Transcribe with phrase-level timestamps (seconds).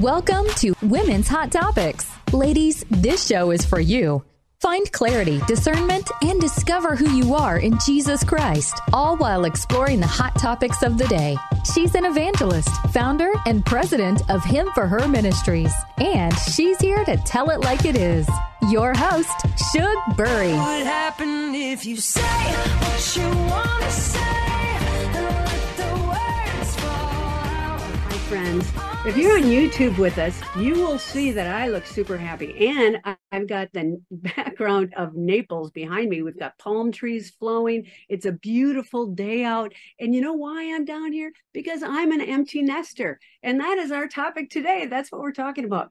[0.00, 2.10] Welcome to Women's Hot Topics.
[2.32, 4.24] Ladies, this show is for you.
[4.58, 10.06] Find clarity, discernment, and discover who you are in Jesus Christ, all while exploring the
[10.06, 11.36] hot topics of the day.
[11.74, 17.18] She's an evangelist, founder, and president of Him for Her Ministries, and she's here to
[17.18, 18.26] tell it like it is.
[18.70, 19.38] Your host,
[19.74, 20.54] Shug Bury.
[20.54, 24.18] What happened if you say what you want to say?
[24.20, 26.88] and let the words fall?
[26.88, 28.91] Hi, friends.
[29.04, 32.68] If you're on YouTube with us, you will see that I look super happy.
[32.68, 32.98] And
[33.32, 36.22] I've got the background of Naples behind me.
[36.22, 37.88] We've got palm trees flowing.
[38.08, 39.72] It's a beautiful day out.
[39.98, 41.32] And you know why I'm down here?
[41.52, 43.18] Because I'm an empty nester.
[43.42, 44.86] And that is our topic today.
[44.86, 45.90] That's what we're talking about.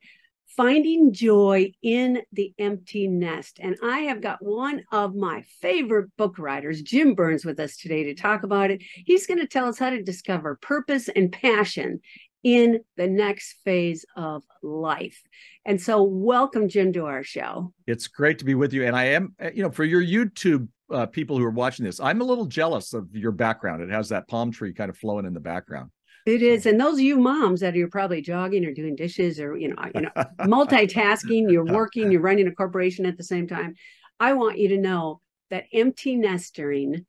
[0.55, 3.59] Finding joy in the empty nest.
[3.61, 8.05] And I have got one of my favorite book writers, Jim Burns, with us today
[8.05, 8.81] to talk about it.
[9.05, 11.99] He's going to tell us how to discover purpose and passion
[12.43, 15.21] in the next phase of life.
[15.65, 17.73] And so, welcome, Jim, to our show.
[17.87, 18.85] It's great to be with you.
[18.85, 21.99] And I am, uh, you know, for your YouTube uh, people who are watching this,
[21.99, 23.83] I'm a little jealous of your background.
[23.83, 25.91] It has that palm tree kind of flowing in the background.
[26.25, 29.57] It is, and those of you moms that are probably jogging or doing dishes or
[29.57, 30.11] you know, you know,
[30.41, 33.73] multitasking, you're working, you're running a corporation at the same time.
[34.19, 37.07] I want you to know that empty nestering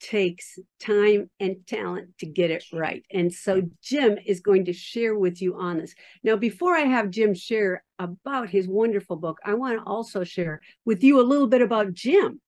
[0.00, 3.04] takes time and talent to get it right.
[3.12, 5.94] And so Jim is going to share with you on this.
[6.22, 10.60] Now, before I have Jim share about his wonderful book, I want to also share
[10.84, 12.40] with you a little bit about Jim.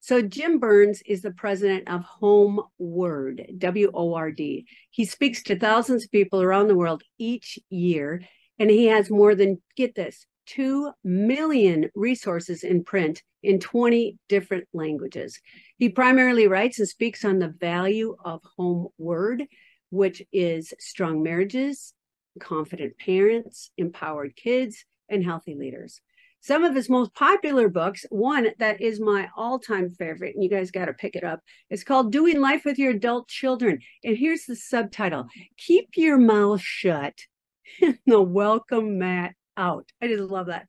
[0.00, 4.66] So Jim Burns is the president of Home Word, W O R D.
[4.90, 8.20] He speaks to thousands of people around the world each year,
[8.58, 14.68] and he has more than get this 2 million resources in print in 20 different
[14.72, 15.40] languages.
[15.78, 19.44] He primarily writes and speaks on the value of home word,
[19.90, 21.94] which is strong marriages,
[22.40, 26.00] confident parents, empowered kids, and healthy leaders.
[26.40, 30.50] Some of his most popular books, one that is my all time favorite, and you
[30.50, 33.78] guys got to pick it up, it's called Doing Life with Your Adult Children.
[34.02, 37.14] And here's the subtitle Keep Your Mouth Shut
[37.80, 39.90] and the Welcome Mat Out.
[40.00, 40.66] I just love that.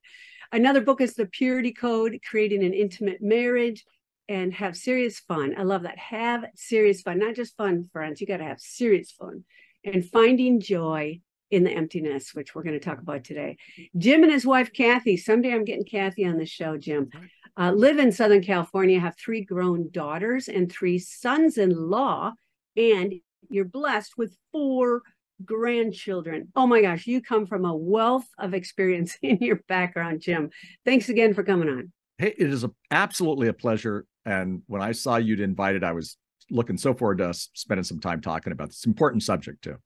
[0.52, 3.86] Another book is The Purity Code Creating an Intimate Marriage
[4.30, 5.56] and Have Serious Fun.
[5.58, 5.98] I love that.
[5.98, 8.22] Have serious fun, not just fun, friends.
[8.22, 9.46] You got to have serious fun
[9.84, 13.58] and finding joy in the empty nest, which we're going to talk about today.
[13.98, 17.10] Jim and his wife, Kathy, someday I'm getting Kathy on the show, Jim,
[17.58, 22.34] uh, live in Southern California, have three grown daughters and three sons in law,
[22.76, 23.14] and
[23.50, 25.04] you're blessed with four
[25.46, 26.50] grandchildren.
[26.56, 30.50] Oh my gosh, you come from a wealth of experience in your background, Jim.
[30.86, 31.92] Thanks again for coming on.
[32.18, 34.06] Hey, it is a, absolutely a pleasure.
[34.26, 36.18] And when I saw you'd invited, I was
[36.50, 39.78] looking so forward to us spending some time talking about this important subject too.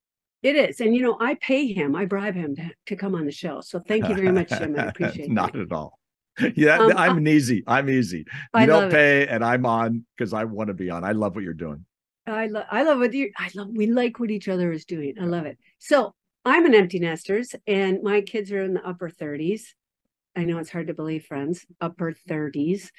[0.44, 0.80] It is.
[0.82, 3.62] And, you know, I pay him, I bribe him to, to come on the show.
[3.62, 4.76] So thank you very much, Jim.
[4.78, 5.32] I appreciate it.
[5.32, 5.62] Not that.
[5.62, 5.98] at all.
[6.56, 7.64] Yeah, Um, I'm an easy.
[7.66, 8.20] I'm easy.
[8.20, 8.94] You I don't love it.
[8.94, 11.04] pay, and I'm on because I want to be on.
[11.04, 11.84] I love what you're doing.
[12.28, 15.16] I love I love what you I love we like what each other is doing.
[15.20, 15.58] I love it.
[15.80, 16.14] So
[16.46, 19.62] I'm an empty nesters and my kids are in the upper 30s.
[20.36, 22.90] I know it's hard to believe, friends, upper 30s.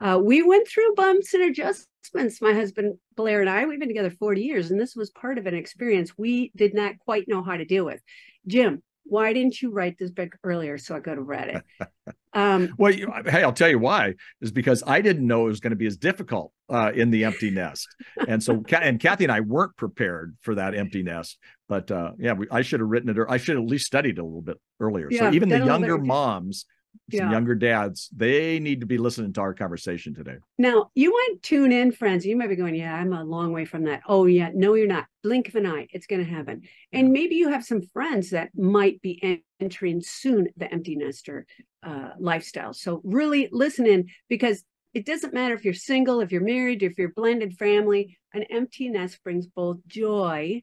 [0.00, 2.40] Uh, we went through bumps and adjustments.
[2.40, 5.46] My husband Blair and I, we've been together 40 years, and this was part of
[5.46, 8.00] an experience we did not quite know how to deal with.
[8.46, 11.86] Jim, why didn't you write this book earlier so I could have read it?
[12.36, 14.14] Um, Well, you, hey, I'll tell you why.
[14.40, 17.22] Is because I didn't know it was going to be as difficult uh, in the
[17.22, 17.86] empty nest,
[18.26, 21.38] and so and Kathy and I weren't prepared for that empty nest.
[21.68, 23.86] But uh, yeah, we, I should have written it, or I should have at least
[23.86, 25.06] studied a little bit earlier.
[25.12, 26.66] Yeah, so even the a little bit younger moms,
[27.08, 27.30] Yeah.
[27.30, 30.36] younger dads, they need to be listening to our conversation today.
[30.58, 32.24] Now, you might tune in, friends.
[32.24, 34.02] You might be going, Yeah, I'm a long way from that.
[34.08, 34.50] Oh, yeah.
[34.54, 35.06] No, you're not.
[35.22, 35.86] Blink of an eye.
[35.90, 36.62] It's going to happen.
[36.92, 41.46] And maybe you have some friends that might be entering soon the empty nester
[41.82, 42.72] uh, lifestyle.
[42.72, 46.96] So, really listen in because it doesn't matter if you're single, if you're married, if
[46.98, 50.62] you're blended family, an empty nest brings both joy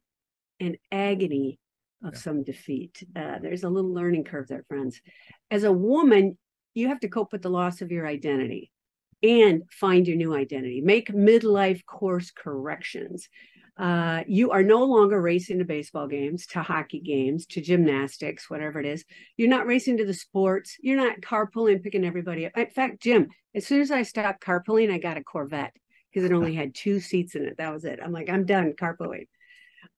[0.59, 1.59] and agony
[2.03, 2.19] of Yeah.
[2.19, 3.03] some defeat.
[3.15, 5.01] Uh, there's a little learning curve there, friends.
[5.49, 6.37] As a woman,
[6.73, 8.71] you have to cope with the loss of your identity
[9.23, 10.81] and find your new identity.
[10.81, 13.29] Make midlife course corrections.
[13.77, 18.79] Uh, you are no longer racing to baseball games, to hockey games, to gymnastics, whatever
[18.79, 19.05] it is.
[19.37, 20.77] You're not racing to the sports.
[20.81, 22.57] You're not carpooling, picking everybody up.
[22.57, 25.73] In fact, Jim, as soon as I stopped carpooling, I got a Corvette
[26.11, 27.57] because it only had two seats in it.
[27.57, 27.99] That was it.
[28.03, 29.27] I'm like, I'm done carpooling.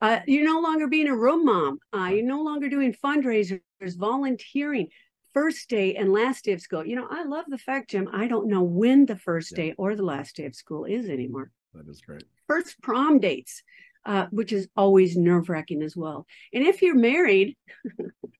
[0.04, 1.80] Uh, you're no longer being a room mom.
[1.96, 4.90] Uh, you're no longer doing fundraisers, volunteering
[5.34, 6.86] first day and last day of school.
[6.86, 9.64] You know, I love the fact, Jim, I don't know when the first Yeah.
[9.64, 11.52] day or the last day of school is anymore.
[11.74, 12.26] That is great.
[12.48, 13.64] First prom dates,
[14.06, 16.28] uh, which is always nerve wracking as well.
[16.54, 17.56] And if you're married,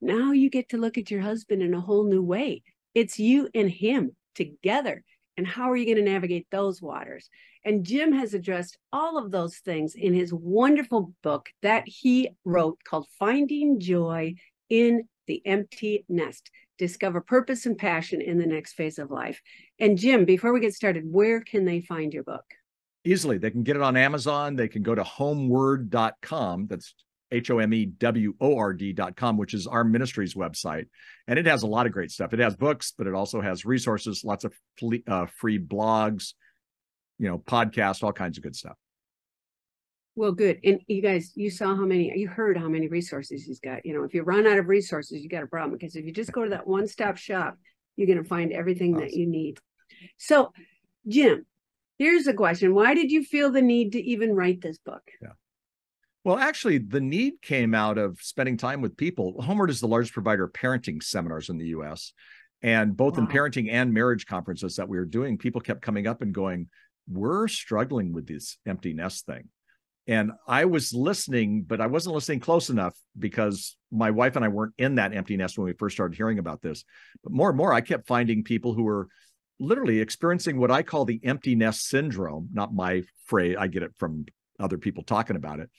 [0.00, 2.62] Now you get to look at your husband in a whole new way.
[2.94, 5.04] It's you and him together.
[5.36, 7.28] And how are you going to navigate those waters?
[7.64, 12.78] And Jim has addressed all of those things in his wonderful book that he wrote
[12.84, 14.34] called Finding Joy
[14.68, 16.50] in the Empty Nest.
[16.78, 19.40] Discover purpose and passion in the next phase of life.
[19.78, 22.44] And Jim, before we get started, where can they find your book?
[23.04, 23.36] Easily.
[23.36, 24.56] They can get it on Amazon.
[24.56, 26.66] They can go to homeword.com.
[26.68, 26.94] That's
[27.32, 30.86] H O M E W O R D.com, which is our ministry's website.
[31.26, 32.32] And it has a lot of great stuff.
[32.32, 34.54] It has books, but it also has resources, lots of
[35.06, 36.34] uh, free blogs,
[37.20, 38.76] you know, podcast, all kinds of good stuff.
[40.16, 40.58] Well, good.
[40.64, 43.84] And you guys, you saw how many, you heard how many resources he's got.
[43.84, 46.12] You know, if you run out of resources, you got a problem because if you
[46.12, 47.58] just go to that one stop shop,
[47.96, 49.58] you're going to find everything that you need.
[50.16, 50.52] So,
[51.06, 51.44] Jim,
[51.98, 55.02] here's a question Why did you feel the need to even write this book?
[55.20, 55.32] Yeah.
[56.24, 59.34] Well, actually, the need came out of spending time with people.
[59.40, 62.12] HomeWord is the largest provider of parenting seminars in the US.
[62.62, 66.20] And both in parenting and marriage conferences that we were doing, people kept coming up
[66.20, 66.68] and going,
[67.08, 69.48] We're struggling with this empty nest thing.
[70.06, 74.48] And I was listening, but I wasn't listening close enough because my wife and I
[74.48, 76.84] weren't in that empty nest when we first started hearing about this.
[77.22, 79.08] But more and more, I kept finding people who were
[79.60, 83.92] literally experiencing what I call the empty nest syndrome, not my phrase, I get it
[83.98, 84.24] from
[84.58, 85.70] other people talking about it,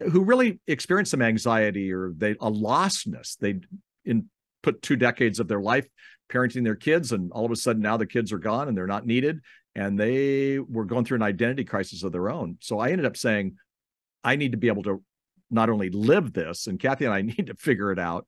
[0.00, 3.36] who really experienced some anxiety or they a lostness.
[3.38, 3.60] They
[4.04, 4.30] in
[4.62, 5.86] put two decades of their life
[6.30, 8.86] parenting their kids, and all of a sudden now the kids are gone and they're
[8.86, 9.40] not needed,
[9.74, 12.58] and they were going through an identity crisis of their own.
[12.60, 13.56] So I ended up saying,
[14.22, 15.02] I need to be able to
[15.50, 18.26] not only live this, and Kathy and I need to figure it out.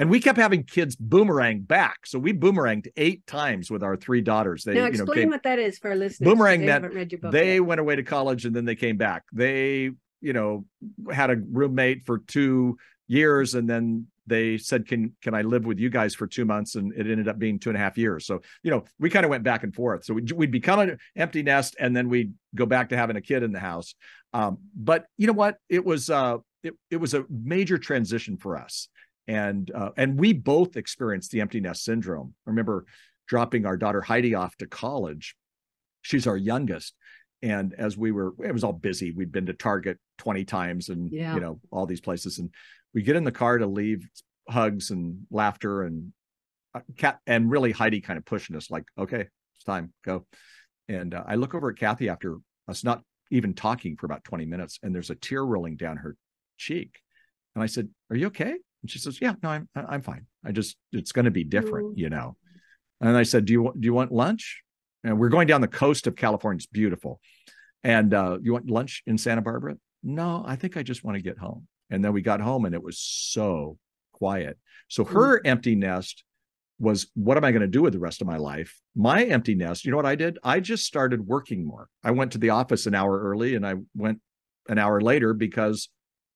[0.00, 2.06] And we kept having kids boomerang back.
[2.06, 4.62] So we boomeranged eight times with our three daughters.
[4.62, 6.24] They, now, you know, explain came, what that is for listeners.
[6.24, 7.32] Boomerang they meant haven't read your book.
[7.32, 7.64] they yet.
[7.64, 9.24] went away to college and then they came back.
[9.32, 9.90] They,
[10.20, 10.66] you know,
[11.10, 12.78] had a roommate for two
[13.08, 16.74] years and then they said, Can can I live with you guys for two months?
[16.74, 18.26] And it ended up being two and a half years.
[18.26, 20.04] So, you know, we kind of went back and forth.
[20.04, 23.20] So we'd, we'd become an empty nest and then we'd go back to having a
[23.20, 23.94] kid in the house.
[24.32, 25.56] Um, but you know what?
[25.68, 28.88] It was uh it, it was a major transition for us.
[29.26, 32.34] And uh, and we both experienced the empty nest syndrome.
[32.46, 32.86] I remember
[33.26, 35.36] dropping our daughter Heidi off to college.
[36.02, 36.94] She's our youngest.
[37.42, 39.12] And as we were, it was all busy.
[39.12, 41.34] We'd been to Target 20 times and, Yeah.
[41.34, 42.38] you know, all these places.
[42.38, 42.50] And
[42.94, 44.08] we get in the car to leave
[44.48, 46.12] hugs and laughter and
[46.74, 49.26] uh, cat and really Heidi kind of pushing us like, okay,
[49.56, 50.26] it's time, go.
[50.88, 54.46] And uh, I look over at Kathy after us not even talking for about 20
[54.46, 56.16] minutes and there's a tear rolling down her
[56.56, 56.98] cheek.
[57.54, 58.50] And I said, are you okay?
[58.50, 60.26] And she says, yeah, no, I'm, I'm fine.
[60.44, 62.36] I just, it's going to be different, you know?
[63.00, 64.62] And I said, do you, want do you want lunch?
[65.04, 66.58] And we're going down the coast of California.
[66.58, 67.20] It's beautiful.
[67.84, 69.76] And uh, you want lunch in Santa Barbara?
[70.02, 71.66] No, I think I just want to get home.
[71.90, 73.78] And then we got home and it was so
[74.12, 74.58] quiet.
[74.88, 76.24] So her empty nest
[76.78, 78.78] was what am I going to do with the rest of my life?
[78.94, 80.38] My empty nest, you know what I did?
[80.44, 81.88] I just started working more.
[82.04, 84.20] I went to the office an hour early and I went
[84.68, 85.88] an hour later because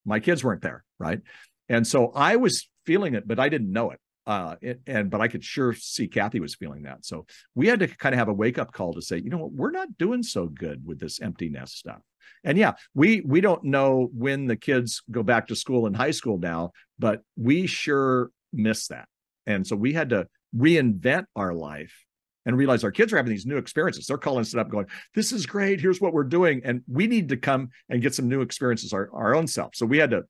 [0.05, 0.83] my kids weren't there.
[0.99, 1.21] Right.
[1.69, 3.99] And so I was feeling it, but I didn't know it.
[4.25, 7.05] Uh, it- and but I could sure see Kathy was feeling that.
[7.05, 7.25] So
[7.55, 9.51] we had to kind of have a wake up call to say, you know what,
[9.53, 12.01] we're not doing so good with this empty nest stuff.
[12.43, 16.11] And yeah, we we don't know when the kids go back to school in high
[16.11, 19.07] school now, but we sure miss that.
[19.45, 21.93] And so we had to reinvent our life
[22.45, 24.05] and realize our kids are having these new experiences.
[24.05, 25.79] They're calling us up going, this is great.
[25.79, 26.61] Here's what we're doing.
[26.65, 29.75] And we need to come and get some new experiences our, our own self.
[29.75, 30.23] So we had to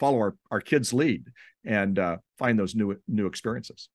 [0.00, 1.26] follow our, our kids' lead
[1.64, 3.88] and uh, find those new new experiences.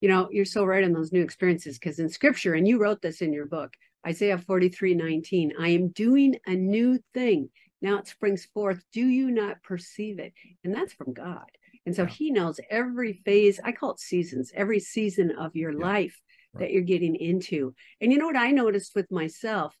[0.00, 3.02] you know, you're so right on those new experiences because in scripture, and you wrote
[3.02, 3.72] this in your book,
[4.06, 7.50] Isaiah 43 19, I am doing a new thing.
[7.80, 8.82] Now it springs forth.
[8.92, 10.32] Do you not perceive it?
[10.64, 11.46] And that's from God.
[11.86, 12.08] And so Yeah.
[12.10, 15.78] he knows every phase, I call it seasons, every season of your Yeah.
[15.86, 16.20] life
[16.52, 16.60] Right.
[16.62, 17.74] that you're getting into.
[18.00, 19.76] And you know what I noticed with myself,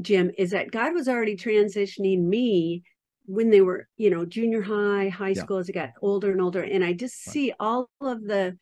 [0.00, 2.82] Jim, is that God was already transitioning me
[3.26, 5.42] when they were, you know, junior high, high Yeah.
[5.42, 6.62] school as I got older and older.
[6.62, 7.32] And I just Right.
[7.32, 8.58] see all of the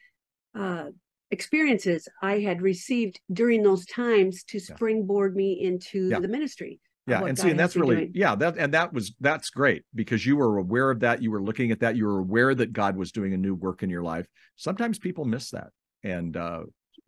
[0.55, 0.91] uh,
[1.33, 6.21] experiences I had received during those times to springboard me into Yeah.
[6.21, 6.81] the ministry.
[7.09, 8.13] Yeah, and God see, and that's really doing.
[8.15, 11.21] yeah, that and that was that's great because you were aware of that.
[11.21, 11.97] You were looking at that.
[11.97, 14.27] You were aware that God was doing a new work in your life.
[14.55, 15.71] Sometimes people miss that,
[16.05, 16.63] and uh,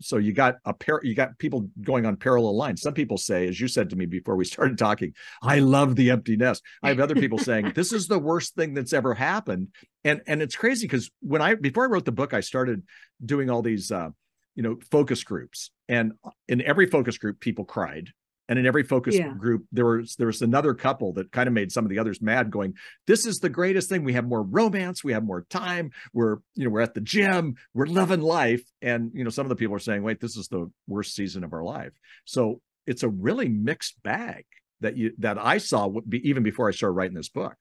[0.05, 1.01] so you got a pair.
[1.03, 2.83] You got people going on parallel lines.
[2.83, 6.11] Some people say, as you said to me before we started talking, I love the
[6.11, 6.63] empty nest.
[6.83, 9.69] I have other people saying this is the worst thing that's ever happened,
[10.05, 12.83] and and it's crazy because when I before I wrote the book, I started
[13.25, 13.91] doing all these.
[13.91, 14.11] Uh,
[14.57, 16.13] you know focus groups and
[16.47, 18.11] in every focus group people cried
[18.49, 19.33] And in every focus Yeah.
[19.35, 22.21] group, there was there was another couple that kind of made some of the others
[22.21, 22.75] mad, going,
[23.07, 24.05] "This is the greatest thing.
[24.05, 25.93] We have more romance, we have more time.
[26.13, 29.51] We're you know we're at the gym, we're living life." And you know some of
[29.51, 31.93] the people are saying, "Wait, this is the worst season of our life."
[32.27, 34.45] So it's a really mixed bag
[34.81, 37.57] that you that I saw be- even before I started writing this book.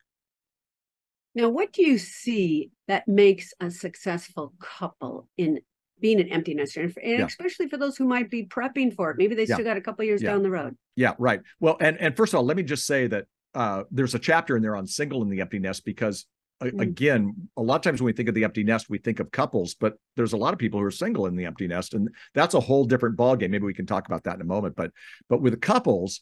[1.36, 5.62] Now, what do you see that makes a successful couple in
[6.04, 7.26] being an empty nester, and, and Yeah.
[7.26, 9.18] especially for those who might be prepping for it?
[9.18, 9.56] Maybe they Yeah.
[9.56, 10.76] still got a couple years down the road.
[10.96, 11.42] Yeah, right.
[11.60, 14.56] Well, and and first of all, let me just say that uh, there's a chapter
[14.58, 16.26] in there on single in the empty nest because
[16.62, 16.82] a- Mm.
[16.82, 19.32] again, a lot of times when we think of the empty nest, we think of
[19.32, 22.10] couples, but there's a lot of people who are single in the empty nest, and
[22.34, 23.50] that's a whole different ballgame.
[23.52, 24.76] Maybe we can talk about that in a moment.
[24.76, 24.92] But
[25.30, 26.22] but with couples,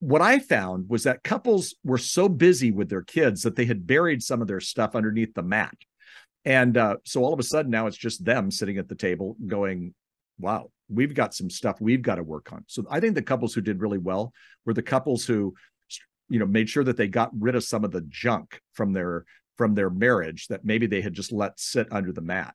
[0.00, 3.86] what I found was that couples were so busy with their kids that they had
[3.86, 5.76] buried some of their stuff underneath the mat.
[6.46, 9.36] And uh, so all of a sudden now it's just them sitting at the table
[9.46, 9.92] going,
[10.38, 12.64] wow, we've got some stuff we've got to work on.
[12.68, 14.32] So I think the couples who did really well
[14.64, 15.54] were the couples who,
[16.28, 19.24] you know, made sure that they got rid of some of the junk from their
[19.56, 22.54] from their marriage that maybe they had just let sit under the mat.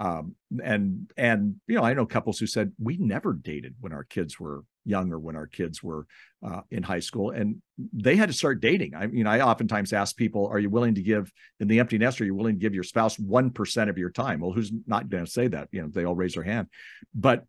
[0.00, 4.04] Um, and and you know, I know couples who said we never dated when our
[4.04, 6.06] kids were young or when our kids were
[6.42, 8.94] uh, in high school, and they had to start dating.
[8.94, 12.20] I mean, I oftentimes ask people, "Are you willing to give in the empty nest?
[12.20, 15.08] Are you willing to give your spouse one percent of your time?" Well, who's not
[15.08, 15.68] going to say that?
[15.72, 16.68] You know, they all raise their hand,
[17.14, 17.44] but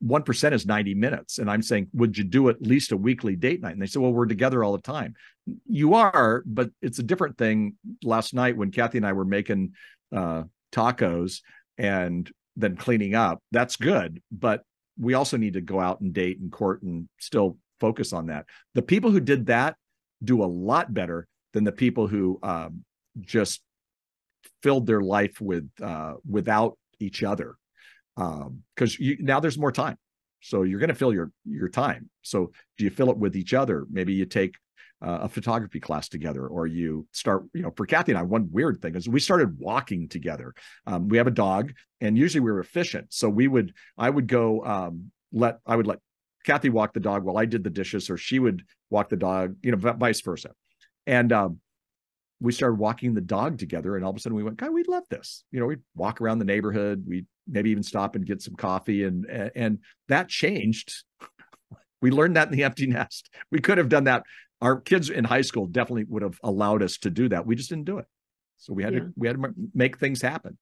[0.00, 3.36] one percent is ninety minutes, and I'm saying, would you do at least a weekly
[3.36, 3.72] date night?
[3.72, 5.14] And they say, "Well, we're together all the time."
[5.68, 7.74] You are, but it's a different thing.
[8.02, 9.72] Last night when Kathy and I were making
[10.14, 11.40] uh, tacos
[11.76, 14.62] and then cleaning up, that's good, but
[15.00, 18.44] we also need to go out and date and court and still focus on that.
[18.74, 19.76] The people who did that
[20.22, 22.84] do a lot better than the people who um,
[23.20, 23.62] just
[24.62, 27.56] filled their life with uh, without each other.
[28.16, 29.96] Because you now there's more time.
[30.42, 32.10] So you're going to fill your your time.
[32.22, 33.86] So do you fill it with each other?
[33.90, 34.56] Maybe you take
[35.02, 38.48] uh, a photography class together or you start you know for kathy and i one
[38.52, 40.54] weird thing is we started walking together.
[40.86, 43.06] Um, we have a dog and usually we were efficient.
[43.10, 46.00] So we would i would go um, let i would let
[46.44, 49.56] kathy walk the dog while i did the dishes or she would walk the dog
[49.62, 50.50] you know vice versa.
[51.06, 51.60] And um,
[52.40, 54.84] we started walking the dog together and all of a sudden we went god we
[54.84, 55.44] love this.
[55.50, 59.04] You know we'd walk around the neighborhood we maybe even stop and get some coffee
[59.04, 59.78] and and
[60.08, 61.04] that changed.
[62.02, 63.28] We learned that in the empty nest.
[63.50, 64.22] We could have done that
[64.60, 67.68] our kids in high school definitely would have allowed us to do that we just
[67.70, 68.06] didn't do it
[68.58, 69.00] so we had Yeah.
[69.00, 70.58] to we had to make things happen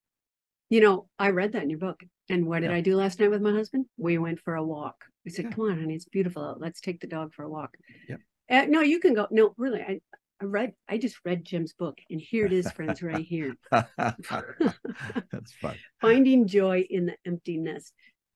[0.70, 2.00] You know, I read that in your book.
[2.28, 2.76] And what did Yeah.
[2.76, 3.86] I do last night with my husband?
[3.96, 4.96] We went for a walk.
[5.26, 5.52] I said, Yeah.
[5.52, 6.60] "Come on, honey, it's beautiful out.
[6.60, 7.70] Let's take the dog for a walk."
[8.06, 8.18] Yeah.
[8.50, 9.26] Uh, no, you can go.
[9.30, 9.94] No, really, I,
[10.42, 10.74] I read.
[10.86, 13.54] I just read Jim's book, and here it is, friends, right here.
[13.72, 17.92] that's fun Finding joy in the empty nest.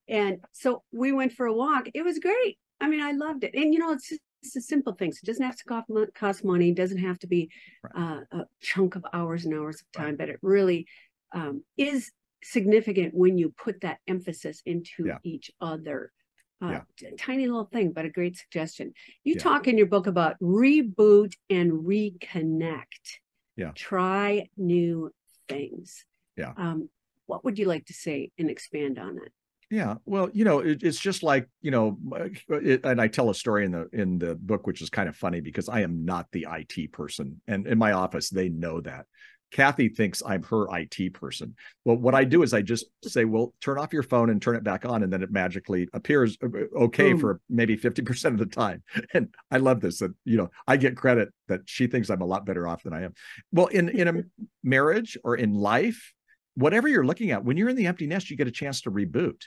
[0.09, 1.85] And so we went for a walk.
[1.93, 2.59] It was great.
[2.81, 3.53] I mean, I loved it.
[3.55, 5.21] And you know, it's just it's the simple things.
[5.23, 6.71] It doesn't have to cost, money.
[6.71, 7.51] It doesn't have to be
[7.97, 10.87] uh, a chunk of hours and hours of time, but it really
[11.33, 12.11] um, is
[12.43, 15.19] significant when you put that emphasis into Yeah.
[15.23, 16.13] each other.
[16.61, 17.11] Uh, Yeah.
[17.19, 18.93] Tiny little thing, but a great suggestion.
[19.25, 19.43] You Yeah.
[19.43, 23.21] talk in your book about reboot and reconnect.
[23.57, 23.73] Yeah.
[23.75, 25.13] Try new
[25.49, 26.05] things.
[26.37, 26.53] Yeah.
[26.57, 26.91] Um,
[27.27, 29.33] what would you like to say and expand on that?
[29.73, 33.31] Yeah, well, you know, it, it's just like you know, uh, it, and I tell
[33.31, 36.05] a story in the in the book, which is kind of funny because I am
[36.05, 39.07] not the IT person, and in my office they know that.
[39.51, 41.55] Kathy thinks I'm her IT person.
[41.87, 44.57] Well, what I do is I just say, "Well, turn off your phone and turn
[44.57, 47.21] it back on," and then it magically appears uh, uh okay Boom.
[47.21, 48.83] for maybe fifty percent of the time.
[49.15, 52.27] And I love this that you know I get credit that she thinks I'm a
[52.27, 53.15] lot better off than I am.
[53.53, 54.23] Well, in in a
[54.63, 56.13] marriage or in life,
[56.57, 58.91] whatever you're looking at, when you're in the empty nest, you get a chance to
[58.91, 59.41] reboot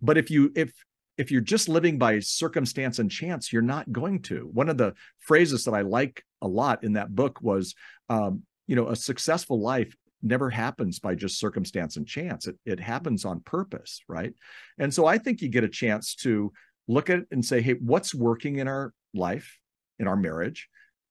[0.00, 0.72] but if you if
[1.18, 4.48] if you're just living by circumstance and chance you're not going to.
[4.52, 7.74] One of the phrases that i like a lot in that book was
[8.08, 12.48] um, you know a successful life never happens by just circumstance and chance.
[12.48, 14.32] It, it happens on purpose right?
[14.78, 16.52] And so i think you get a chance to
[16.86, 19.58] look at it and say hey what's working in our life
[19.98, 20.68] in our marriage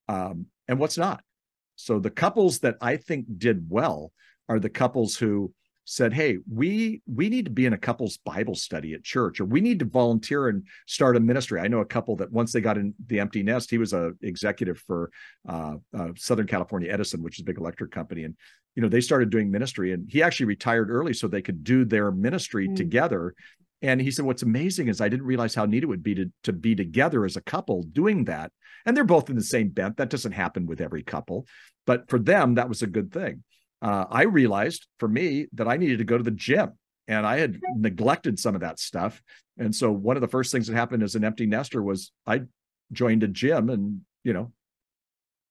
[0.08, 1.22] um, and what's not?
[1.76, 4.12] So the couples that i think did well
[4.50, 5.54] are the couples who
[5.90, 9.46] said hey we we need to be in a couples bible study at church or
[9.46, 11.62] we need to volunteer and start a ministry.
[11.62, 14.12] I know a couple that once they got in the empty nest he was a
[14.22, 15.10] executive for
[15.48, 18.36] uh, uh, southern california edison which is a big electric company and
[18.76, 21.86] you know they started doing ministry and he actually retired early so they could do
[21.86, 22.76] their ministry Mm.
[22.76, 23.34] together.
[23.82, 26.30] And he said what's amazing is i didn't realize how neat it would be to,
[26.44, 28.52] to be together as a couple doing that.
[28.86, 29.98] And they're both in the same bent.
[29.98, 31.48] That doesn't happen with every couple
[31.86, 33.44] but for them that was a good thing
[33.82, 36.72] uh, I realized for me that I needed to go to the gym
[37.08, 39.22] and I had neglected some of that stuff.
[39.58, 42.42] And so one of the first things that happened as an empty nester was I
[42.92, 44.52] joined a gym and you know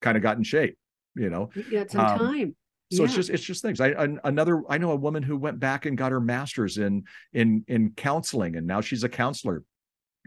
[0.02, 0.76] kind of got in shape.
[1.14, 2.56] You know, You got some Um, time.
[2.92, 3.80] so it's just it's just things.
[3.80, 7.04] I an- another I know a woman who went back and got her master's in
[7.32, 9.62] in in counseling, and now she's a counselor.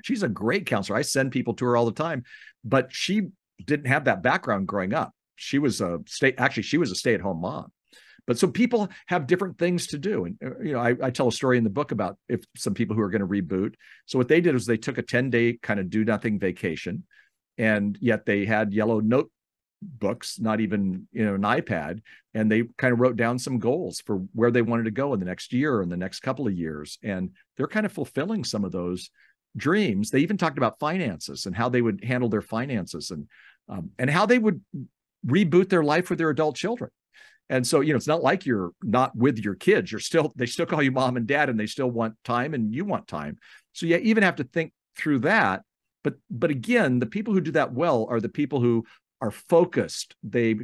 [0.04, 0.98] She's a great counselor.
[0.98, 2.24] I send people to her all the time,
[2.64, 3.28] but she
[3.66, 5.14] didn't have that background growing up.
[5.36, 7.72] She was a state actually she was a stay at home mom.
[8.30, 11.30] But so people have different things to do, and uh, you know I, I tell
[11.30, 13.74] a story in the book about if some people who are going to reboot.
[14.06, 17.06] So what they did was they took a ten day kind of do nothing vacation,
[17.58, 19.32] and yet they had yellow note
[19.82, 22.02] books, not even you know an iPad,
[22.36, 25.20] and they kind of wrote down some goals for where they wanted to go in
[25.20, 28.44] the next year or in the next couple of years, and they're kind of fulfilling
[28.44, 29.10] some of those
[29.58, 30.12] dreams.
[30.12, 33.28] They even talked about finances and how they would handle their finances and
[33.68, 34.62] um, and how they would
[35.26, 36.92] reboot their life with their adult children.
[37.50, 39.92] And so, you know, it's not like you're not with your kids.
[39.92, 42.74] You're still, they still call you mom and dad and they still want time and
[42.74, 43.38] you want time.
[43.74, 45.64] So you even have to think through that.
[46.04, 48.86] But, but again, the people who do that well are the people who
[49.22, 50.16] are focused.
[50.24, 50.56] They,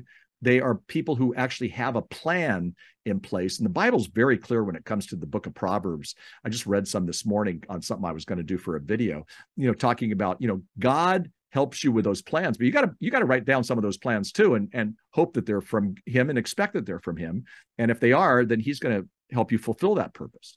[0.42, 2.76] they are people who actually have a plan
[3.06, 3.58] in place.
[3.58, 6.16] And the Bible's very clear when it comes to the book of Proverbs.
[6.44, 8.82] I just read some this morning on something I was going to do for a
[8.82, 9.26] video,
[9.58, 12.86] you know, talking about, you know, God helps you with those plans but you got
[12.88, 14.88] to you got to write down some of those plans too and and
[15.20, 17.44] hope that they're from him and expect that they're from him
[17.80, 19.08] and if they are then he's going to
[19.38, 20.50] help you fulfill that purpose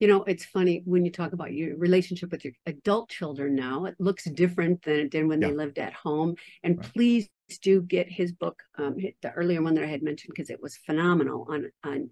[0.00, 3.86] You know, it's funny when you talk about your relationship with your adult children now,
[3.90, 5.48] it looks different than it did when Yeah.
[5.48, 6.30] they lived at home.
[6.64, 6.92] And Right.
[6.94, 7.30] please
[7.62, 8.92] do get his book, um,
[9.24, 12.10] the earlier one that I had mentioned, because it was phenomenal on, on,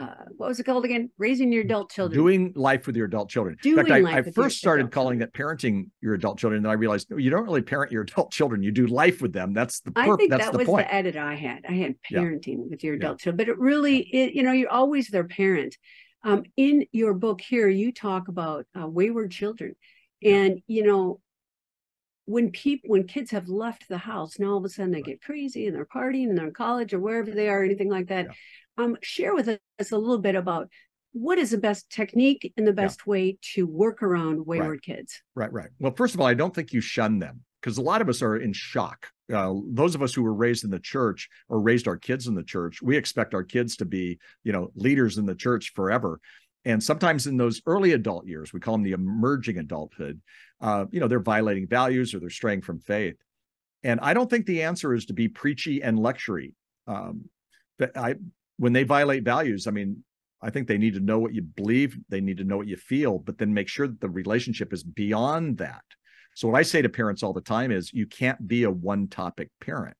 [0.00, 1.10] uh, what was it called again?
[1.18, 2.18] Raising your adult children.
[2.18, 5.20] doing life with your adult children in Doing fact life i, I first started calling
[5.20, 8.02] it parenting your adult children and then i realized no, you don't really parent your
[8.08, 10.12] adult children you do life with them that's the purpose.
[10.12, 11.64] I think that's that the was point the edit I had.
[11.68, 12.20] I had Yeah.
[12.20, 13.00] parenting with your Yeah.
[13.00, 15.76] adult children, but it really, it, you know, you're always their parent.
[16.24, 19.74] Um, in your book here, you talk about uh, wayward children,
[20.20, 20.36] Yeah.
[20.36, 21.20] and you know,
[22.26, 25.22] when people, when kids have left the house, now all of a sudden they get
[25.22, 28.26] crazy and they're partying and they're in college or wherever they are, anything like that.
[28.78, 30.68] Um, share with us a little bit about
[31.12, 35.20] what is the best technique and the best way to work around wayward kids.
[35.34, 35.70] Right, right.
[35.80, 38.22] Well, first of all, I don't think you shun them because a lot of us
[38.22, 39.08] are in shock.
[39.32, 42.34] Uh, those of us who were raised in the church or raised our kids in
[42.34, 46.20] the church, we expect our kids to be, you know, leaders in the church forever.
[46.64, 50.20] And sometimes in those early adult years, we call them the emerging adulthood,
[50.60, 53.16] uh, you know, they're violating values or they're straying from faith.
[53.82, 56.54] And I don't think the answer is to be preachy and lectury.
[56.86, 57.30] Um,
[57.78, 58.16] but I,
[58.58, 60.04] when they violate values, I mean,
[60.42, 62.76] I think they need to know what you believe, they need to know what you
[62.76, 65.82] feel, but then make sure that the relationship is beyond that.
[66.34, 69.08] So what I say to parents all the time is you can't be a one
[69.08, 69.96] topic parent.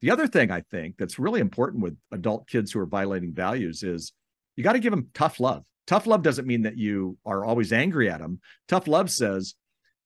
[0.00, 3.82] The other thing I think that's really important with adult kids who are violating values
[3.82, 4.12] is
[4.56, 5.64] you got to give them tough love.
[5.86, 8.40] Tough love doesn't mean that you are always angry at them.
[8.66, 9.54] Tough love says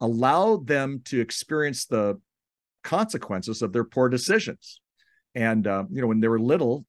[0.01, 2.21] allow them to experience the
[2.83, 4.81] consequences of their poor decisions.
[5.35, 6.85] And uh, you know, when they were little,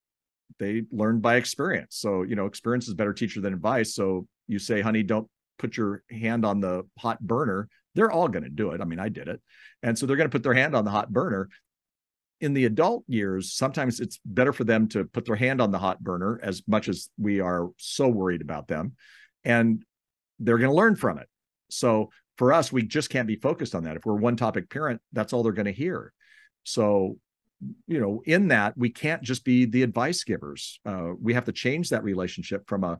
[0.59, 1.97] they learn by experience.
[1.97, 3.95] So you know, experience is better teacher than advice.
[3.95, 8.43] So you say, "Honey, don't put your hand on the hot burner." They're all going
[8.43, 8.81] to do it.
[8.81, 9.41] I mean, I did it,
[9.83, 11.49] and so they're going to put their hand on the hot burner.
[12.41, 15.79] In the adult years, sometimes it's better for them to put their hand on the
[15.79, 18.93] hot burner as much as we are so worried about them,
[19.43, 19.83] and
[20.39, 21.29] they're going to learn from it.
[21.69, 23.95] So for us, we just can't be focused on that.
[23.95, 26.13] If we're one topic parent, that's all they're going to hear.
[26.63, 27.17] So,
[27.87, 30.79] you know, in that, we can't just be the advice givers.
[30.85, 32.99] Uh, we have to change that relationship from a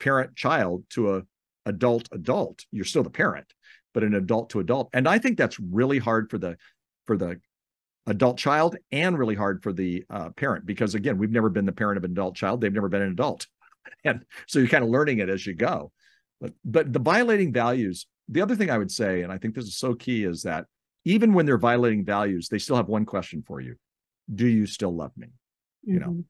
[0.00, 1.22] parent child to a
[1.66, 2.64] adult adult.
[2.70, 3.46] You're still the parent,
[3.94, 4.90] but an adult to adult.
[4.92, 6.56] And I think that's really hard for the
[7.06, 7.40] for the
[8.06, 11.72] adult child and really hard for the uh, parent because again, we've never been the
[11.72, 12.60] parent of an adult child.
[12.60, 13.46] They've never been an adult,
[14.04, 15.92] and so you're kind of learning it as you go.
[16.40, 18.06] But but the violating values.
[18.28, 20.66] The other thing I would say, and I think this is so key, is that
[21.04, 23.76] even when they're violating values, they still have one question for you:
[24.32, 25.28] Do you still love me?
[25.82, 26.24] You know, Mhm.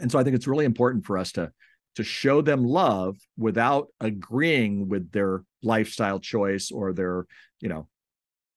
[0.00, 1.52] And so I think it's really important for us to
[1.96, 7.26] to show them love without agreeing with their lifestyle choice or their,
[7.60, 7.88] you know,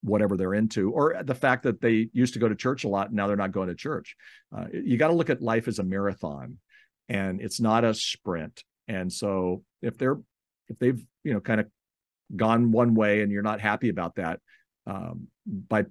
[0.01, 3.07] whatever they're into, or the fact that they used to go to church a lot
[3.07, 4.15] and now they're not going to church.
[4.55, 6.57] Uh, you got to look at life as a marathon,
[7.09, 8.63] and it's not a sprint.
[8.87, 10.19] And so if they're
[10.69, 11.67] if they've you know kind of
[12.35, 14.39] gone one way and you're not happy about that,
[14.85, 15.85] um, by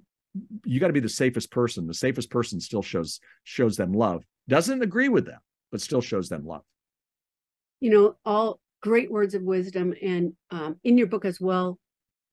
[0.64, 1.86] you got to be the safest person.
[1.86, 4.24] The safest person still shows shows them love.
[4.48, 6.62] Doesn't agree with them, but still shows them love.
[7.80, 9.92] you know, all great words of wisdom.
[10.02, 11.78] And um, in your book as well,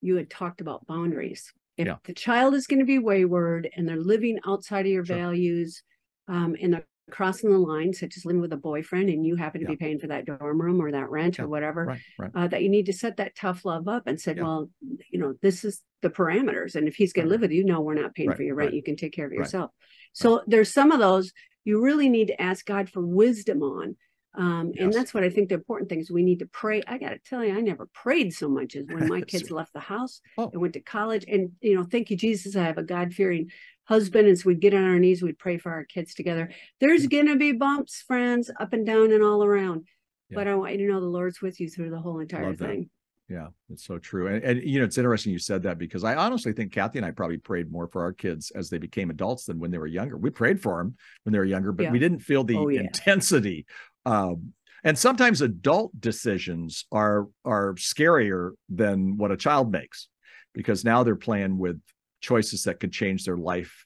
[0.01, 1.51] you had talked about boundaries.
[1.77, 1.97] If Yeah.
[2.03, 5.15] the child is going to be wayward and they're living outside of your Sure.
[5.17, 5.81] values
[6.27, 9.61] um, and they're crossing the line, such as living with a boyfriend and you happen
[9.61, 9.71] to Yeah.
[9.73, 12.31] be paying for that dorm room or that rent Yeah, or whatever, Right, right.
[12.33, 14.43] uh, that you need to set that tough love up and said, Yeah.
[14.43, 14.69] well,
[15.09, 16.75] you know, this is the parameters.
[16.75, 18.55] And if he's going Right, to live with you, no, we're not paying for your
[18.55, 18.69] rent.
[18.69, 19.71] right, You can take care of yourself.
[20.13, 21.33] So there's some of those
[21.65, 23.95] you really need to ask God for wisdom on.
[24.35, 26.81] Um, and that's what I think the important thing is we need to pray.
[26.87, 29.73] I got to tell you, I never prayed so much as when my kids left
[29.73, 30.49] the house Oh.
[30.53, 31.25] and went to college.
[31.27, 32.55] And, you know, thank you, Jesus.
[32.55, 33.49] I have a God fearing
[33.89, 34.27] husband.
[34.27, 36.51] And so we'd get on our knees, we'd pray for our kids together.
[36.79, 39.85] There's going to be bumps, friends, up and down and all around.
[40.29, 40.35] Yeah.
[40.35, 42.89] But I want you to know the Lord's with you through the whole entire thing.
[43.27, 44.27] Yeah, it's so true.
[44.27, 47.05] And, and you know, it's interesting you said that because I honestly think Kathy and
[47.05, 49.87] I probably prayed more for our kids as they became adults than when they were
[49.87, 50.17] younger.
[50.17, 51.91] We prayed for them when they were younger, but Yeah.
[51.91, 52.81] we didn't feel the Oh, yeah.
[52.81, 53.65] intensity.
[54.05, 60.07] Um, and sometimes adult decisions are are scarier than what a child makes
[60.53, 61.79] because now they're playing with
[62.21, 63.85] choices that could change their life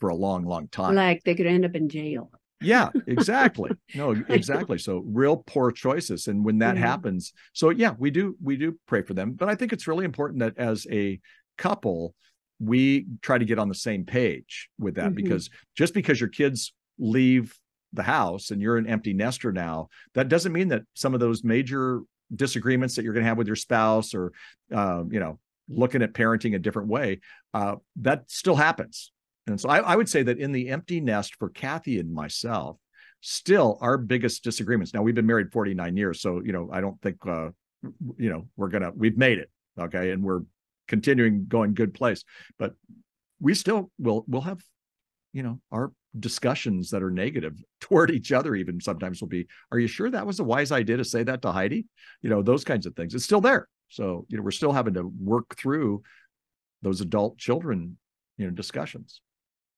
[0.00, 0.94] for a long, long time.
[0.94, 2.30] Like they could end up in jail.
[2.60, 3.70] Yeah, exactly.
[3.94, 4.78] No, exactly.
[4.78, 6.28] So real poor choices.
[6.28, 6.80] And when that Mhm.
[6.80, 9.32] happens, so yeah, we do we do pray for them.
[9.32, 11.20] But I think it's really important that as a
[11.58, 12.14] couple,
[12.60, 15.16] we try to get on the same page with that Mhm.
[15.16, 17.58] because just because your kids leave
[17.92, 21.42] the house and you're an empty nester now, that doesn't mean that some of those
[21.44, 22.00] major
[22.34, 24.32] disagreements that you're going to have with your spouse or
[24.70, 27.20] um, you know, looking at parenting a different way,
[27.54, 29.12] uh, that still happens.
[29.46, 32.78] And so I, I would say that in the empty nest for Kathy and myself,
[33.22, 34.92] still our biggest disagreements.
[34.92, 37.50] Now we've been married 49 years, so you know I don't think uh,
[38.16, 40.42] you know we're gonna we've made it, okay, and we're
[40.86, 42.24] continuing going good place.
[42.58, 42.74] But
[43.40, 44.62] we still will we'll have
[45.32, 48.54] you know our discussions that are negative toward each other.
[48.54, 51.42] Even sometimes will be, are you sure that was a wise idea to say that
[51.42, 51.86] to Heidi?
[52.20, 53.14] You know those kinds of things.
[53.14, 53.68] It's still there.
[53.92, 56.02] So you know we're still having to work through
[56.80, 57.98] those adult children
[58.38, 59.20] you know discussions.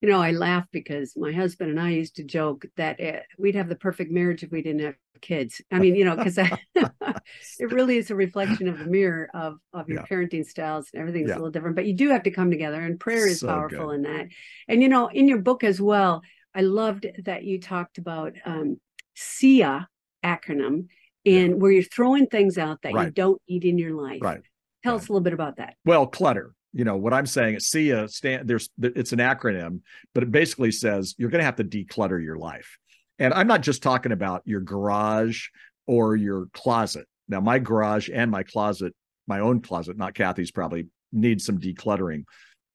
[0.00, 3.55] You know, I laugh because my husband and I used to joke that uh, we'd
[3.55, 5.62] have the perfect marriage if we didn't have kids.
[5.72, 6.37] I mean, you know, because
[6.79, 10.07] it really is a reflection of the mirror of of your Yeah.
[10.07, 11.37] parenting styles and everything's Yeah.
[11.37, 11.74] a little different.
[11.77, 13.94] But you do have to come together, and prayer is So powerful good.
[13.96, 14.27] in that.
[14.68, 16.22] And you know, in your book as well,
[16.55, 18.79] I loved that you talked about um,
[19.16, 19.88] SIA
[20.22, 20.87] acronym,
[21.26, 24.20] and where you're throwing things out that you don't need in your life.
[24.22, 24.40] Right.
[24.82, 25.02] Tell Right.
[25.02, 25.76] us a little bit about that.
[25.84, 26.54] Well, clutter.
[26.72, 27.60] You know what I'm saying.
[27.60, 29.80] SIA stand there's it's an acronym,
[30.12, 32.78] but it basically says you're going to have to declutter your life.
[33.18, 35.46] And I'm not just talking about your garage
[35.87, 37.06] or your closet.
[37.28, 38.92] Now, my garage and my closet,
[39.28, 42.24] my own closet, not Kathy's, probably needs some decluttering.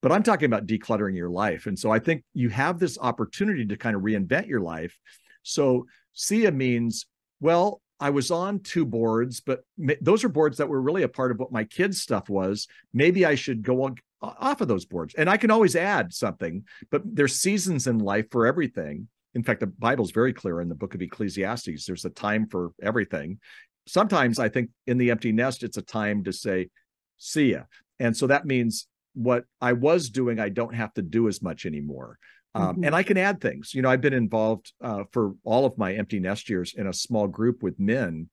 [0.01, 1.65] But I'm talking about decluttering your life.
[1.65, 4.97] And so I think you have this opportunity to kind of reinvent your life.
[5.43, 7.05] So SIA means,
[7.41, 11.09] well, I was on two boards, but ma- those are boards that were really a
[11.09, 12.67] part of what my kids' stuff was.
[12.93, 15.15] Maybe I should go on off of those boards.
[15.15, 19.07] And I can always add something, but there's seasons in life for everything.
[19.33, 21.85] In fact, the Bible's very clear in the book of Ecclesiastes.
[21.85, 23.39] There's a time for everything.
[23.88, 26.69] Sometimes I think in the empty nest, it's a time to say,
[27.17, 27.63] see ya.
[27.99, 31.65] And so that means what I was doing, I don't have to do as much
[31.65, 32.17] anymore.
[32.60, 32.86] Um, Mhm.
[32.88, 33.74] And I can add things.
[33.74, 36.93] You know, I've been involved uh, for all of my empty nest years in a
[36.93, 38.30] small group with men,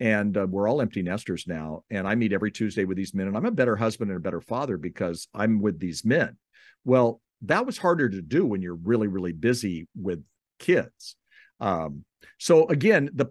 [0.00, 1.84] and uh, we're all empty nesters now.
[1.90, 4.22] And I meet every Tuesday with these men, and I'm a better husband and a
[4.22, 6.36] better father because I'm with these men.
[6.84, 10.24] Well, that was harder to do when you're really, really busy with
[10.58, 11.16] kids.
[11.60, 12.04] Um,
[12.38, 13.26] so again, the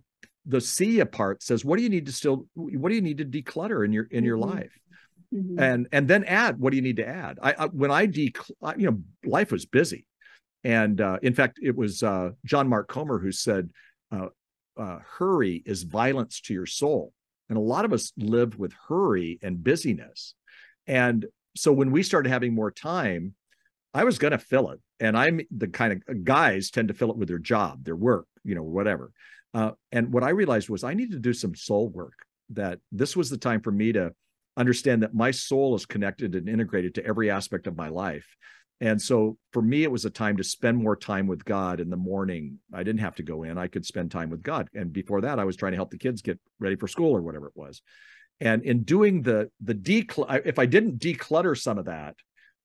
[0.46, 3.26] the SIA part says, what do you need to still, what do you need to
[3.26, 4.56] declutter in your in your Mhm.
[4.56, 4.80] life?
[5.36, 5.60] Mhm.
[5.62, 8.34] and and then add what do you need to add i, I when i de
[8.78, 10.07] you know life was busy
[10.68, 13.70] and uh, in fact it was uh, john mark comer who said
[14.12, 14.28] uh,
[14.78, 17.14] uh, hurry is violence to your soul.
[17.50, 20.36] And a lot of us live with hurry and busyness.
[20.86, 21.26] And
[21.56, 23.34] so when we started having more time
[23.94, 24.80] i was going to fill it.
[25.00, 28.28] And i'm the kind of guys tend to fill it with their job their work
[28.44, 29.12] you know whatever.
[29.54, 33.16] Uh, and what i realized was i needed to do some soul work that this
[33.16, 34.14] was the time for me to
[34.58, 38.26] understand that my soul is connected and integrated to every aspect of my life.
[38.80, 41.90] And so for me, it was a time to spend more time with God in
[41.90, 42.60] the morning.
[42.72, 44.70] I didn't have to go in, I could spend time with God.
[44.74, 47.22] And before that, I was trying to help the kids get ready for school or
[47.22, 47.82] whatever it was.
[48.40, 52.16] And in doing the, the declutter, if I didn't declutter some of that,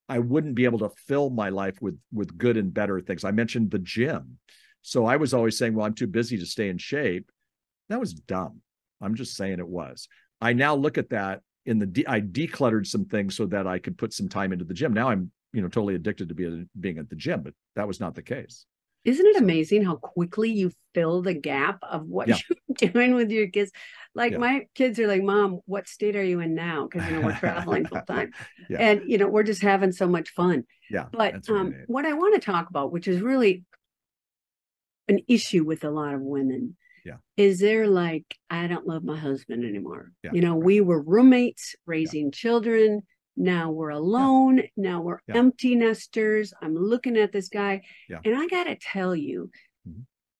[0.08, 3.24] I wouldn't be able to fill my life with, with good and better things.
[3.24, 4.38] I mentioned the gym.
[4.82, 7.30] So I was always saying, well, I'm too busy to stay in shape.
[7.88, 8.60] That was dumb.
[9.00, 10.08] I'm just saying it was.
[10.40, 13.78] I now look at that in the de- I decluttered some things so that I
[13.78, 14.92] could put some time into the gym.
[14.92, 18.00] Now I'm you know totally addicted to be, being at the gym, but that was
[18.00, 18.66] not the case.
[19.04, 22.36] Isn't it amazing how quickly you fill the gap of what Yeah.
[22.48, 23.72] you're doing with your kids?
[24.14, 24.38] Like Yeah.
[24.38, 27.36] my kids are like, "Mom, what state are you in now?" Because you know we're
[27.38, 28.32] traveling full time,
[28.70, 28.78] Yeah.
[28.78, 30.64] and you know we're just having so much fun.
[30.90, 33.64] Yeah, But um, what I want to talk about, which is really
[35.08, 36.76] an issue with a lot of women.
[37.04, 37.16] Yeah.
[37.36, 40.12] Is there like, I don't love my husband anymore.
[40.32, 43.02] You know, we were roommates raising children.
[43.36, 44.62] Now we're alone.
[44.76, 45.36] Now we're Yeah.
[45.36, 46.52] empty nesters.
[46.60, 47.82] I'm looking at this guy.
[48.08, 48.20] Yeah.
[48.24, 49.50] And I got to tell you.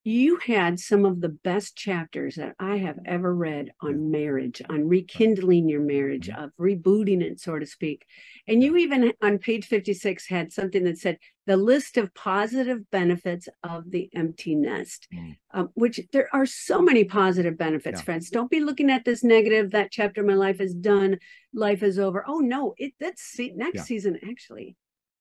[0.05, 4.89] You had some of the best chapters that I have ever read on marriage, on
[4.89, 6.45] rekindling your marriage, Mhm.
[6.45, 8.05] of rebooting it, so to speak.
[8.49, 13.49] And you even on page 56 had something that said the list of positive benefits
[13.63, 15.37] of the empty nest, Mm.
[15.53, 18.05] um, which there are so many positive benefits, Yeah.
[18.05, 18.31] friends.
[18.31, 21.19] Don't be looking at this negative, that chapter of my life is done,
[21.53, 22.25] life is over.
[22.27, 23.83] Oh, no, it that's se- next Yeah.
[23.83, 24.77] season, actually.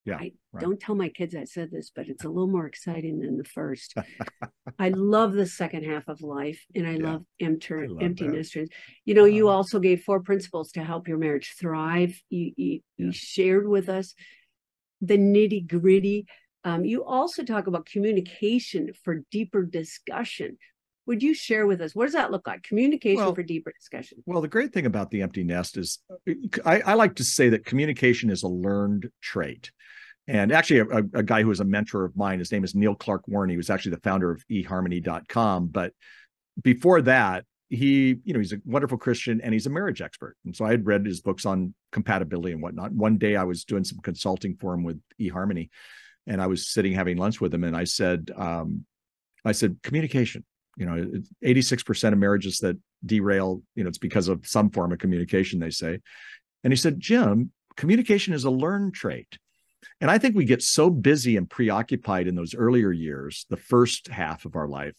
[0.06, 0.62] Yeah, I right.
[0.62, 3.44] don't tell my kids I said this, but it's a little more exciting than the
[3.44, 3.96] first.
[4.80, 8.28] I love the second half of life and I Yeah, love enter, I love empty
[8.28, 8.70] nesters.
[9.06, 12.20] You know, you Um, also gave four principles to help your marriage thrive.
[12.30, 13.06] You, you, Yeah.
[13.08, 14.16] you shared with us
[15.02, 16.26] the nitty gritty.
[16.64, 20.58] Um, you also talk about communication for deeper discussion.
[21.08, 22.64] Would you share with us what does that look like?
[22.64, 24.24] Communication Well, for deeper discussion.
[24.26, 26.00] Well, the great thing about the empty nest is
[26.66, 29.72] I, I like to say that communication is a learned trait.
[30.28, 32.96] And actually, a, a- guy who was a mentor of mine, his name is Neil
[32.96, 33.50] Clark Warren.
[33.50, 35.68] He was actually the founder of eharmony.com.
[35.68, 35.94] But
[36.62, 40.36] before that, he, you know, he's a wonderful Christian and he's a marriage expert.
[40.46, 42.92] And so I had read his books on compatibility and whatnot.
[42.92, 45.70] One day I was doing some consulting for him with eHarmony
[46.28, 48.86] and I was sitting having lunch with him and I said, um,
[49.46, 50.44] I said, communication,
[50.76, 51.12] you know,
[51.44, 55.70] 86% of marriages that derail, you know, it's because of some form of communication, they
[55.70, 56.00] say.
[56.64, 59.38] And he said, Jim, communication is a learned trait.
[60.00, 64.08] And I think we get so busy and preoccupied in those earlier years, the first
[64.08, 64.96] half of our life,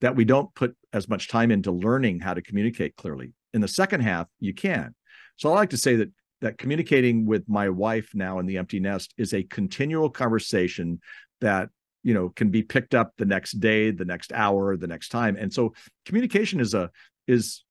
[0.00, 3.32] that we don't put as much time into learning how to communicate clearly.
[3.54, 4.94] In the second half, you can.
[5.36, 6.10] So I like to say that
[6.42, 11.00] that communicating with my wife now in the empty nest is a continual conversation
[11.40, 11.70] that
[12.02, 15.36] you know can be picked up the next day, the next hour, the next time.
[15.36, 16.90] And so communication is a
[17.26, 17.64] is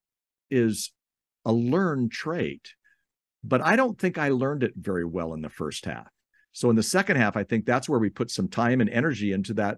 [0.50, 0.92] is
[1.44, 2.74] a learned trait.
[3.44, 6.08] But I don't think I learned it very well in the first half.
[6.56, 9.32] So in the second half, I think that's where we put some time and energy
[9.32, 9.76] into that,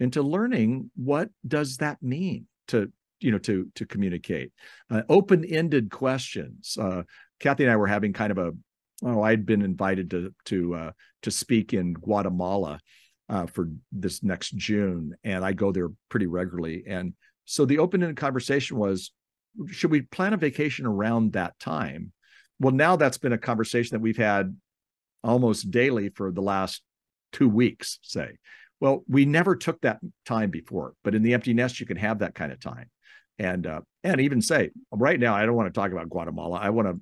[0.00, 4.50] into learning what does that mean to you know to to communicate.
[4.90, 6.78] Uh, open-ended questions.
[6.80, 7.02] Uh,
[7.40, 8.52] Kathy and I were having kind of a
[9.02, 10.90] oh I'd been invited to to uh,
[11.24, 12.80] to speak in Guatemala
[13.28, 16.84] uh, for this next June, and I go there pretty regularly.
[16.86, 17.12] And
[17.44, 19.12] so the open-ended conversation was,
[19.70, 22.12] should we plan a vacation around that time?
[22.60, 24.56] Well, now that's been a conversation that we've had
[25.24, 26.82] almost daily for the last
[27.32, 28.38] two weeks, say.
[28.80, 32.18] Well, we never took that time before, but in the empty nest, you can have
[32.18, 32.90] that kind of time.
[33.38, 36.58] And uh, and even say, right now, I don't want to talk about Guatemala.
[36.60, 37.00] I want to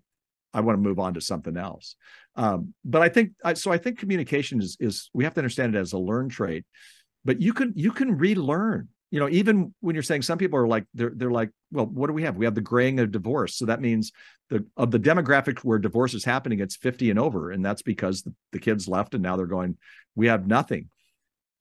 [0.54, 1.96] I want to move on to something else.
[2.36, 3.70] Um, but I think so.
[3.70, 6.64] I think communication is is we have to understand it as a learned trait.
[7.24, 8.88] But you can you can relearn.
[9.10, 12.06] You know, even when you're saying some people are like they're they're like, well, what
[12.06, 12.36] do we have?
[12.36, 13.56] We have the graying of divorce.
[13.56, 14.12] So that means
[14.52, 18.22] the of the demographic where divorce is happening, it's 50 and over, and that's because
[18.22, 19.78] the, the kids left and now they're going,
[20.14, 20.90] we have nothing.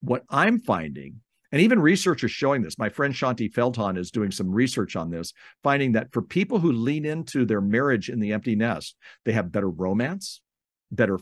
[0.01, 1.21] What I'm finding,
[1.54, 2.77] and even research is showing this.
[2.77, 6.73] My friend Shaunti Feldhahn is doing some research on this, finding that for people who
[6.73, 10.41] lean into their marriage in the empty nest, they have better romance,
[10.91, 11.17] better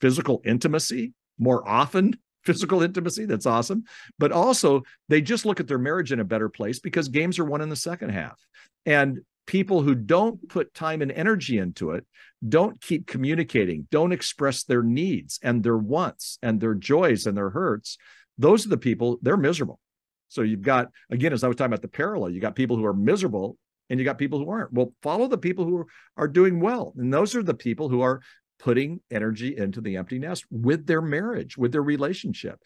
[0.00, 3.26] physical intimacy, more often physical intimacy.
[3.26, 3.84] That's awesome.
[4.20, 7.44] But also, they just look at their marriage in a better place because games are
[7.44, 8.38] won in the second half.
[8.86, 12.06] And people who don't put time and energy into it
[12.46, 17.50] don't keep communicating, don't express their needs and their wants and their joys and their
[17.50, 17.96] hurts.
[18.36, 19.80] Those are the people, they're miserable.
[20.28, 22.84] So you've got, again, as I was talking about the parallel, you got people who
[22.84, 23.56] are miserable
[23.88, 24.72] and you got people who aren't.
[24.72, 25.86] Well, follow the people who
[26.18, 26.92] are, doing well.
[26.98, 28.20] And those are the people who are
[28.58, 32.60] putting energy into the empty nest with their marriage, with their relationship.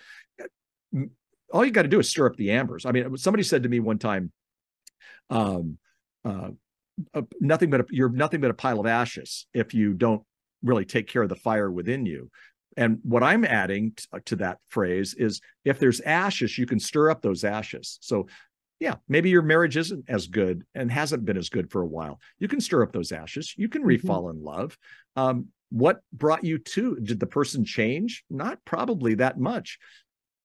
[1.53, 2.85] All you got to do is stir up the ambers.
[2.85, 4.33] I mean, somebody said to me one time,
[5.31, 5.79] um,
[6.25, 6.51] uh,
[7.15, 10.23] uh, nothing but a, you're nothing but a pile of ashes if you don't
[10.63, 12.31] really take care of the fire within you.
[12.77, 17.11] And what I'm adding t- to that phrase is if there's ashes, you can stir
[17.11, 17.99] up those ashes.
[18.01, 18.29] So,
[18.81, 22.19] yeah, maybe your marriage isn't as good and hasn't been as good for a while.
[22.39, 23.55] You can stir up those ashes.
[23.57, 23.99] You can Mhm.
[23.99, 24.79] refall in love.
[25.17, 26.97] Um, what brought you to?
[26.97, 28.25] Did the person change?
[28.31, 29.79] Not probably that much.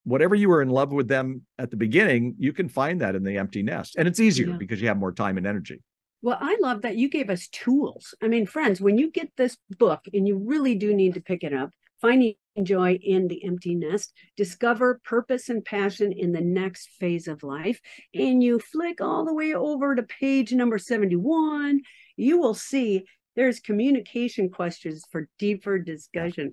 [0.04, 3.24] Whatever you were in love with them at the beginning, you can find that in
[3.24, 3.96] the empty nest.
[3.98, 4.58] And it's easier Yeah.
[4.58, 5.82] because you have more time and energy.
[6.21, 8.15] Well, I love that you gave us tools.
[8.21, 11.43] I mean, friends, when you get this book, and you really do need to pick
[11.43, 16.89] it up, Finding Joy in the Empty Nest, discover purpose and passion in the next
[16.99, 17.80] phase of life,
[18.13, 21.82] and you flick all the way over to page number 71,
[22.15, 26.51] you will see there's communication questions for deeper discussion.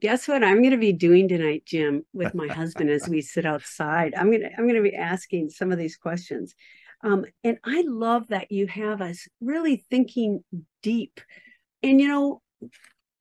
[0.00, 3.46] Guess what I'm going to be doing tonight, Jim, with my husband as we sit
[3.46, 4.14] outside.
[4.14, 6.54] I'm going to I'm going to be asking some of these questions.
[7.06, 10.42] Um, and I love that you have us really thinking
[10.82, 11.20] deep.
[11.82, 12.42] And you know,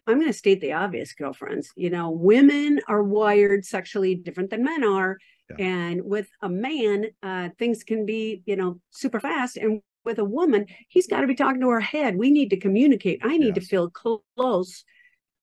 [0.08, 1.69] I'm going to state the obvious, girlfriends.
[1.76, 5.17] You know, women are wired sexually different than men are.
[5.50, 5.65] Yeah.
[5.67, 9.58] And with a man, uh, things can be, you know, super fast.
[9.58, 12.15] And with a woman, he's got to be talking to her head.
[12.15, 13.19] We need to communicate.
[13.24, 14.84] I need to feel clo- close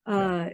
[0.07, 0.15] Yeah.
[0.15, 0.49] uh,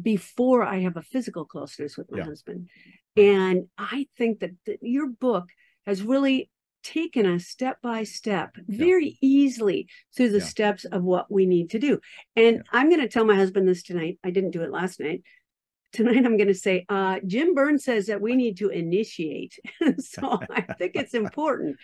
[0.00, 2.24] before I have a physical closeness with my Yeah.
[2.24, 2.68] husband.
[3.16, 5.48] And I think that, that your book
[5.86, 6.50] has really
[6.84, 10.44] taken us step by step very easily through the Yeah.
[10.44, 11.98] steps of what we need to do.
[12.36, 12.62] And Yeah.
[12.72, 14.18] I'm going to tell my husband this tonight.
[14.22, 15.22] I didn't do it last night.
[15.92, 19.56] Tonight, I'm going to say, uh, Jim Burns says that we need to initiate.
[19.98, 21.76] so I think it's important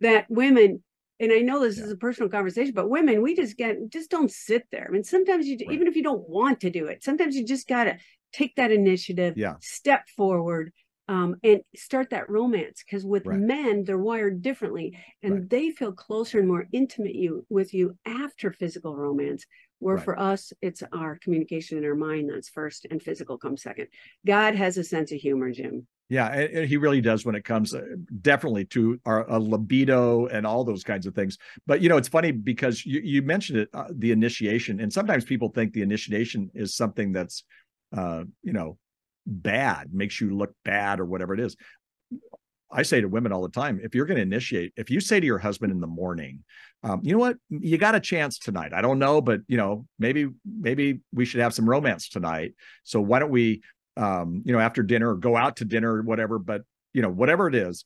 [0.00, 0.84] that women,
[1.18, 1.86] and I know this Yeah.
[1.86, 4.86] is a personal conversation, but women, we just get, just don't sit there.
[4.88, 5.74] I mean, sometimes you, Right.
[5.74, 7.98] even if you don't want to do it, sometimes you just got to
[8.32, 9.56] take that initiative, Yeah.
[9.58, 10.72] step forward,
[11.08, 12.82] um, and start that romance.
[12.84, 13.38] Because with Right.
[13.40, 15.50] men, they're wired differently, and Right.
[15.50, 19.44] they feel closer and more intimate you with you after physical romance.
[19.80, 20.04] Where Right.
[20.04, 23.88] for us, it's our communication in our mind that's first, and physical comes second.
[24.26, 25.86] God has a sense of humor, Jim.
[26.10, 27.82] Yeah, he really does when it comes uh,
[28.22, 31.36] definitely to our a libido and all those kinds of things.
[31.66, 35.24] But you know, it's funny because you you mentioned it, uh, the initiation, and sometimes
[35.24, 37.44] people think the initiation is something that's,
[37.94, 38.78] uh, you know,
[39.28, 41.56] bad, makes you look bad or whatever it is.
[42.70, 45.20] I say to women all the time, if you're going to initiate, if you say
[45.20, 46.44] to your husband in the morning,
[46.82, 48.72] um, you know what, you got a chance tonight.
[48.74, 52.52] I don't know, but you know, maybe maybe we should have some romance tonight.
[52.84, 53.62] So why don't we,
[53.96, 56.38] um, you know, after dinner go out to dinner or whatever?
[56.38, 56.62] But
[56.92, 57.84] you know, whatever it is,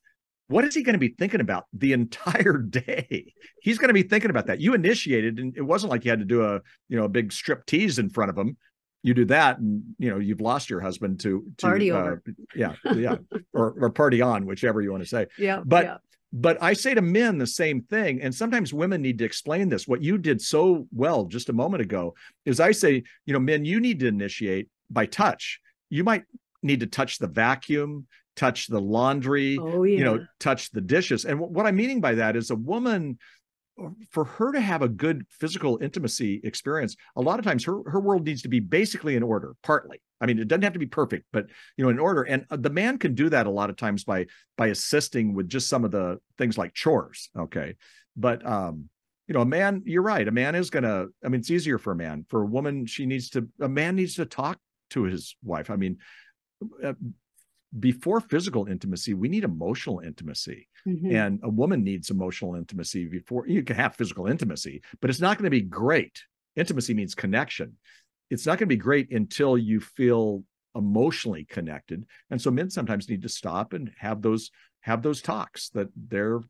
[0.48, 3.32] what is he going to be thinking about the entire day?
[3.62, 4.60] He's going to be thinking about that.
[4.60, 7.32] You initiated, and it wasn't like you had to do a you know a big
[7.32, 8.56] strip tease in front of him.
[9.02, 12.22] You do that, and you know you've lost your husband to to Party uh, over.
[12.54, 13.16] yeah, yeah,
[13.52, 15.26] or or party on, whichever you want to say.
[15.38, 15.62] Yeah.
[15.64, 15.96] But- yeah.
[16.34, 18.22] But I say to men the same thing.
[18.22, 19.86] And sometimes women need to explain this.
[19.86, 22.14] What you did so well just a moment ago
[22.46, 25.60] is I say, you know, men, you need to initiate by touch.
[25.90, 26.24] You might
[26.62, 29.98] need to touch the vacuum, touch the laundry, oh yeah.
[29.98, 31.26] you know, touch the dishes.
[31.26, 33.18] And wh- what I'm meaning by that is a woman,
[34.10, 38.00] for her to have a good physical intimacy experience, a lot of times her her
[38.00, 40.00] world needs to be basically in order, partly.
[40.20, 42.22] I mean, it doesn't have to be perfect, but you know, in order.
[42.22, 45.48] And uh, the man can do that a lot of times by by assisting with
[45.48, 47.30] just some of the things like chores.
[47.36, 47.74] Okay,
[48.16, 48.88] but um,
[49.26, 50.26] you know, a man, you're right.
[50.26, 51.06] A man is gonna.
[51.24, 52.26] I mean, it's easier for a man.
[52.28, 53.48] For a woman, she needs to.
[53.60, 54.58] A man needs to talk
[54.90, 55.70] to his wife.
[55.70, 55.98] I mean.
[57.78, 61.12] Before physical intimacy, we need emotional intimacy Mhm.
[61.12, 65.38] and a woman needs emotional intimacy before you can have physical intimacy but it's not
[65.38, 66.22] going to be great
[66.56, 67.76] intimacy means connection
[68.30, 73.08] it's not going to be great until you feel emotionally connected and so men sometimes
[73.08, 76.40] need to stop and have those have those talks that they're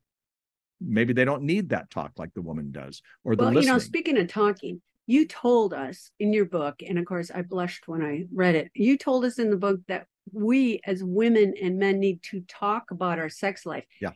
[0.81, 3.73] maybe they don't need that talk like the woman does or the well, listening you
[3.73, 7.87] know, speaking of talking, you told us in your book, and of course, I blushed
[7.89, 8.71] when I read it.
[8.75, 12.91] You told us in the book that we as women and men need to talk
[12.91, 13.85] about our sex life.
[14.01, 14.11] Yeah.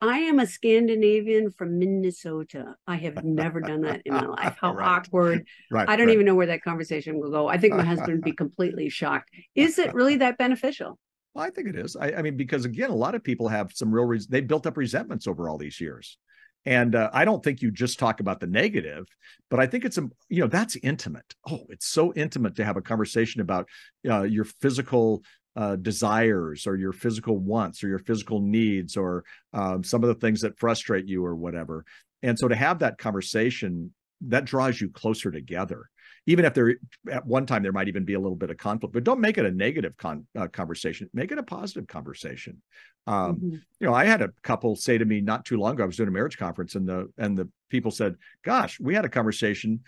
[0.00, 2.74] I am a Scandinavian from Minnesota.
[2.86, 4.56] I have never done that in my life.
[4.60, 4.86] How Right.
[4.86, 5.46] awkward.
[5.70, 6.14] right I don't right.
[6.14, 7.48] even know where that conversation will go.
[7.48, 9.30] I think my husband would be completely shocked.
[9.54, 10.98] Is it really that beneficial?
[11.34, 11.96] Well, I think it is.
[11.96, 14.28] I, I mean, because again, a lot of people have some real reasons.
[14.28, 16.18] They built up resentments over all these years.
[16.66, 19.06] And uh, I don't think you just talk about the negative,
[19.50, 21.34] but I think it's, um, you know, that's intimate.
[21.48, 23.68] Oh, it's so intimate to have a conversation about
[24.08, 25.22] uh, your physical
[25.56, 30.14] uh, desires or your physical wants or your physical needs or um, some of the
[30.14, 31.84] things that frustrate you or whatever.
[32.22, 33.92] And so to have that conversation,
[34.22, 35.90] that draws you closer together
[36.28, 36.74] even if there
[37.10, 39.36] at one time there might even be a little bit of conflict but don't make
[39.36, 42.60] it a negative con, uh, conversation make it a positive conversation
[43.06, 43.52] um, Mhm.
[43.78, 45.96] you know i had a couple say to me not too long ago i was
[45.96, 49.80] doing a marriage conference and the and the people said gosh we had a conversation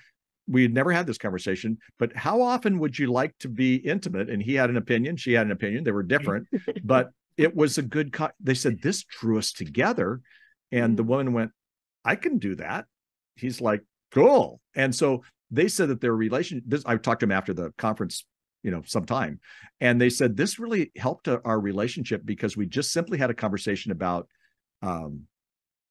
[0.48, 4.30] we had never had this conversation but how often would you like to be intimate?
[4.30, 6.46] And he had an opinion she had an opinion they were different
[6.84, 10.20] but it was a good co- they said this drew us together.
[10.72, 11.52] And the woman went
[12.04, 12.87] i can do that.
[13.37, 13.82] He's like
[14.12, 14.61] cool.
[14.74, 18.24] And so they said that their relation this i talked to him after the conference
[18.62, 19.40] you know sometime
[19.81, 23.35] and they said this really helped uh, our relationship because we just simply had a
[23.35, 24.29] conversation about
[24.83, 25.23] um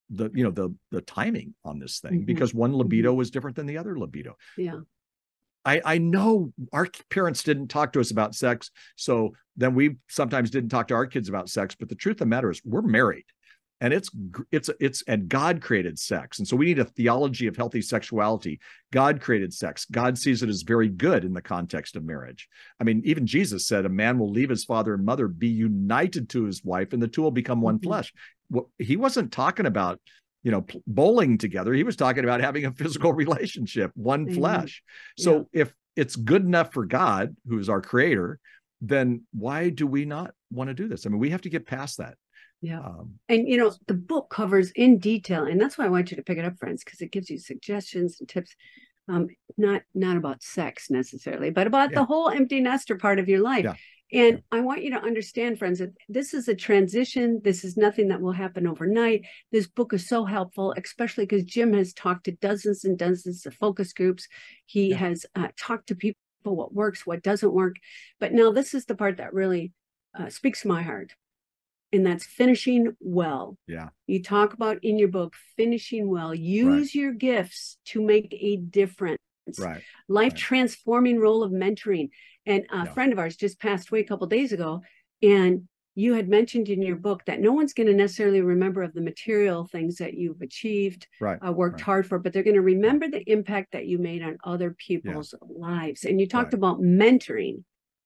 [0.10, 2.26] the you know the the timing on this thing Mhm.
[2.26, 4.80] because one libido was different than the other libido Yeah.
[5.66, 8.72] I, I know our parents didn't talk to us about sex.
[8.96, 11.76] So then we sometimes didn't talk to our kids about sex.
[11.78, 13.26] But the truth of the matter is, we're married.
[13.82, 14.10] and it's
[14.52, 18.60] it's it's and god created sex and so we need a theology of healthy sexuality
[18.92, 22.48] god created sex god sees it as very good in the context of marriage
[22.80, 26.28] i mean even jesus said a man will leave his father and mother be united
[26.28, 27.84] to his wife and the two will become one Mhm.
[27.84, 28.12] flesh
[28.80, 30.00] he wasn't talking about
[30.44, 34.36] you know bowling together he was talking about having a physical relationship one Amen.
[34.36, 34.84] flesh
[35.18, 38.40] so if it's good enough for god who's our creator
[38.82, 41.66] then why do we not want to do this i mean we have to get
[41.66, 42.16] past that
[42.62, 42.80] Yeah.
[42.80, 46.18] um, And you know, the book covers in detail, and that's why I want you
[46.18, 48.56] to pick it up, friends, because it gives you suggestions and tips.
[49.08, 49.28] Um,
[49.58, 52.00] not not about sex necessarily, but about Yeah.
[52.00, 53.64] the whole empty nester part of your life.
[53.66, 53.76] Yeah.
[54.14, 57.42] And I want you to understand, friends, that this is a transition.
[57.44, 59.26] This is nothing that will happen overnight.
[59.52, 63.54] This book is so helpful, especially because Jim has talked to dozens and dozens of
[63.56, 64.28] focus groups.
[64.66, 64.98] He Yeah.
[64.98, 67.76] has uh, talked to people what works, what doesn't work.
[68.20, 69.74] But now this is the part that really
[70.18, 71.14] uh, speaks to my heart
[71.92, 73.58] and that's finishing well.
[73.68, 73.90] Yeah.
[74.08, 76.34] You talk about in your book finishing well.
[76.34, 79.18] Use your gifts to make a difference.
[79.60, 80.38] Right Life right.
[80.38, 82.10] transforming role of mentoring.
[82.46, 82.94] And a Yeah.
[82.94, 84.82] friend of ours just passed away a couple days ago,
[85.22, 88.94] and you had mentioned in your book that no one's going to necessarily remember of
[88.94, 91.84] the material things that you've achieved, right uh, worked Right.
[91.84, 95.34] hard for, but they're going to remember the impact that you made on other people's
[95.42, 96.06] lives.
[96.06, 96.60] And you talked Right.
[96.60, 97.64] about mentoring.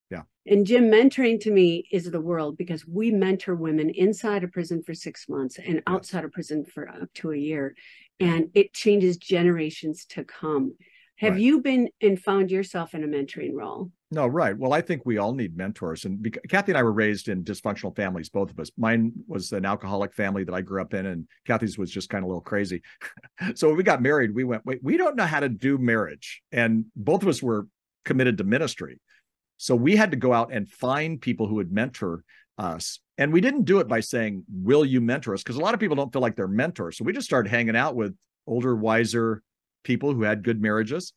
[0.09, 0.23] Yeah.
[0.47, 4.81] And Jim, mentoring to me is the world because we mentor women inside a prison
[4.81, 7.75] for six months and outside of prison for up to a year.
[8.19, 10.75] And it changes generations to come.
[11.22, 11.41] Have Right.
[11.41, 13.91] you been and found yourself in a mentoring role?
[14.09, 14.57] No, right.
[14.57, 16.03] Well, I think we all need mentors.
[16.03, 18.72] And bec- Kathy and I were raised in dysfunctional families, both of us.
[18.76, 22.24] Mine was an alcoholic family that I grew up in, and Kathy's was just kind
[22.24, 22.82] of a little crazy.
[23.55, 26.41] so when we got married, we went, wait, we don't know how to do marriage.
[26.51, 27.67] And both of us were
[28.03, 28.99] committed to ministry.
[29.57, 32.24] So we had to go out and find people who would mentor
[32.57, 32.99] us.
[33.19, 35.43] And we didn't do it by saying, Will you mentor us?
[35.43, 36.97] Because a lot of people don't feel like they're mentors.
[36.97, 38.15] So we just started hanging out with
[38.47, 39.43] older, wiser
[39.84, 41.13] people who had good marriages,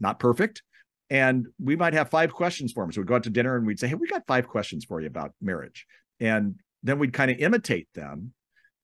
[0.00, 0.62] not perfect.
[1.08, 2.92] And we might have five questions for them.
[2.92, 5.00] So we'd go out to dinner and we'd say, Hey, we got five questions for
[5.00, 5.86] you about marriage.
[6.18, 8.32] And then we'd kind of imitate them.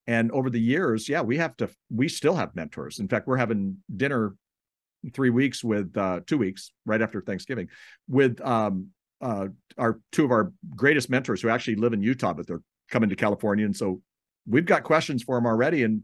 [0.07, 2.99] And over the years, yeah, we have to, we still have mentors.
[2.99, 4.35] In fact, we're having dinner
[5.13, 7.69] three weeks with uh two weeks right after Thanksgiving
[8.09, 8.89] with um
[9.21, 13.09] uh our two of our greatest mentors who actually live in Utah, but they're coming
[13.09, 13.65] to California.
[13.65, 14.01] And so
[14.47, 15.83] we've got questions for them already.
[15.83, 16.03] And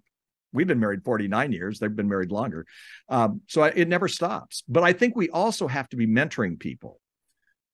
[0.53, 1.79] we've been married 49 years.
[1.79, 2.67] They've been married longer.
[3.09, 4.63] Um, so I, it never stops.
[4.69, 7.01] But I think we also have to be mentoring people.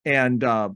[0.03, 0.69] And uh,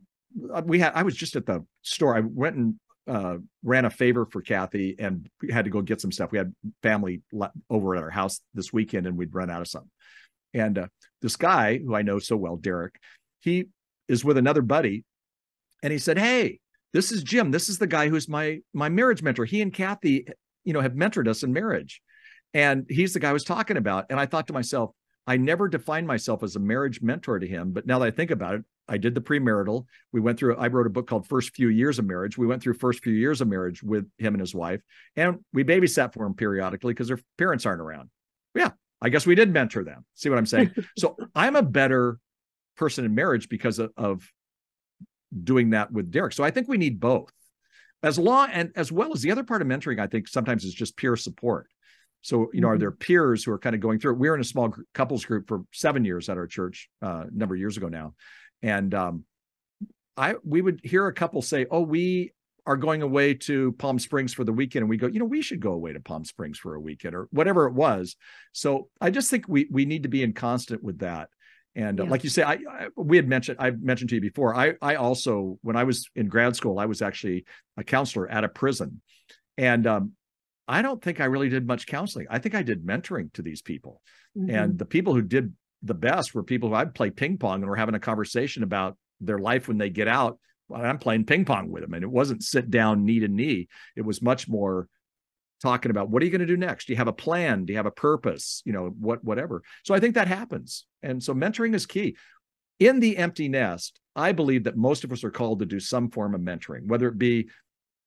[0.63, 2.15] we had, I was just at the store.
[2.15, 2.75] I went and
[3.07, 6.31] uh, ran a favor for Kathy and we had to go get some stuff.
[6.31, 7.21] We had family
[7.69, 9.89] over at our house this weekend and we'd run out of something.
[10.53, 10.87] And uh,
[11.21, 12.95] this guy who I know so well, Derek,
[13.39, 13.65] he
[14.07, 15.05] is with another buddy
[15.81, 16.59] and he said, Hey,
[16.93, 17.51] this is Jim.
[17.51, 19.45] This is the guy who's my my marriage mentor.
[19.45, 20.25] He and Kathy,
[20.69, 21.99] you know, have mentored us in marriage.
[22.53, 24.05] And he's the guy I was talking about.
[24.11, 24.91] And I thought to myself,
[25.25, 27.71] I never defined myself as a marriage mentor to him.
[27.71, 29.85] But now that I think about it, I did the premarital.
[30.11, 32.37] We went through, I wrote a book called First Few Years of Marriage.
[32.37, 34.81] We went through first few years of marriage with him and his wife.
[35.15, 38.11] And we babysat for him periodically because their parents aren't around.
[38.53, 38.69] Yeah,
[39.01, 40.05] I guess we did mentor them.
[40.13, 40.75] See what I'm saying?
[40.99, 42.19] so I'm a better
[42.77, 44.31] person in marriage because of, of
[45.43, 46.33] doing that with Derek.
[46.33, 47.33] So I think we need both.
[48.01, 50.73] As long and as well as the other part of mentoring, I think sometimes is
[50.73, 51.67] just peer support.
[52.21, 52.79] So, you know, are Mhm.
[52.79, 54.19] there peers who are kind of going through it?
[54.19, 57.25] We were in a small gr- couples group for seven years at our church, uh,
[57.27, 58.15] a number of years ago now.
[58.61, 59.25] And um,
[60.17, 62.33] I we would hear a couple say, Oh, we
[62.65, 64.83] are going away to Palm Springs for the weekend.
[64.83, 67.15] And we go, you know, we should go away to Palm Springs for a weekend
[67.15, 68.15] or whatever it was.
[68.51, 71.29] So I just think we we need to be in constant with that.
[71.75, 72.09] And uh, Yeah.
[72.09, 74.55] like you say, I, I we had mentioned I've mentioned to you before.
[74.55, 77.45] I I also when I was in grad school, I was actually
[77.77, 79.01] a counselor at a prison,
[79.57, 80.11] and um,
[80.67, 82.27] I don't think I really did much counseling.
[82.29, 84.01] I think I did mentoring to these people,
[84.37, 84.53] Mhm.
[84.53, 85.53] and the people who did
[85.83, 88.97] the best were people who I'd play ping pong and we're having a conversation about
[89.21, 90.37] their life when they get out.
[90.73, 93.67] I'm playing ping pong with them, and it wasn't sit down knee to knee.
[93.95, 94.87] It was much more
[95.61, 96.85] talking about what are you going to do next?
[96.85, 97.65] Do you have a plan?
[97.65, 98.61] Do you have a purpose?
[98.65, 99.63] You know what whatever.
[99.83, 100.85] So i think that happens.
[101.03, 102.15] And so mentoring is key.
[102.79, 106.09] In the empty nest i believe that most of us are called to do some
[106.09, 107.49] form of mentoring whether it be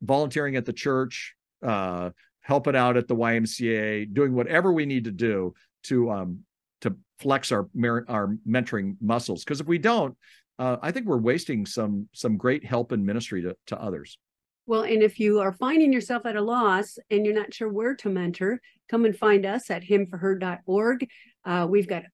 [0.03, 1.34] volunteering at the church
[1.64, 6.40] uh helping out at the ymca doing whatever we need to do to um
[6.80, 7.68] to flex our
[8.09, 9.44] our mentoring muscles.
[9.44, 10.16] Because if we don't
[10.59, 14.18] uh, i think we're wasting some some great help and ministry to, to others
[14.66, 17.94] Well, and if you are finding yourself at a loss and you're not sure where
[17.96, 21.08] to mentor, come and find us at him4her.org.
[21.44, 22.04] Uh, we've got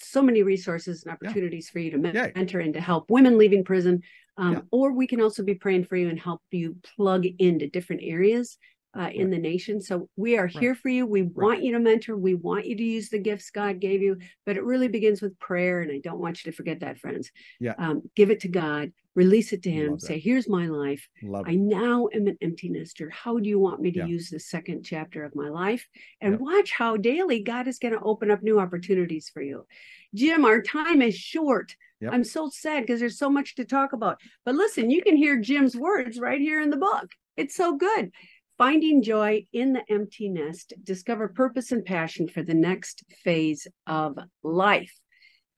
[0.00, 4.02] so many resources and opportunities for you to mentor and to help women leaving prison.
[4.36, 4.60] Um, Yeah.
[4.70, 8.58] Or we can also be praying for you and help you plug into different areas
[8.96, 9.80] uh, in the nation.
[9.80, 10.56] So we are Right.
[10.58, 11.06] here for you.
[11.06, 12.16] We want you to mentor.
[12.16, 15.38] We want you to use the gifts God gave you, but it really begins with
[15.38, 15.80] prayer.
[15.82, 17.30] And I don't want you to forget that, friends.
[17.58, 17.74] Yeah.
[17.78, 21.08] Um, give it to God, release it to Him, say, Here's my life.
[21.22, 21.58] Love I it.
[21.58, 23.10] now am an empty nester.
[23.10, 24.06] How do you want me to Yeah.
[24.06, 25.88] use the second chapter of my life?
[26.20, 26.40] And Yep.
[26.40, 29.66] watch how daily God is going to open up new opportunities for you.
[30.14, 31.76] Jim, our time is short.
[32.00, 32.12] Yep.
[32.12, 34.20] I'm so sad because there's so much to talk about.
[34.44, 37.08] But listen, you can hear Jim's words right here in the book.
[37.36, 38.10] It's so good.
[38.58, 44.16] Finding joy in the empty nest, discover purpose and passion for the next phase of
[44.44, 44.94] life.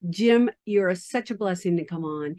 [0.09, 2.37] Jim, you're such a blessing to come on.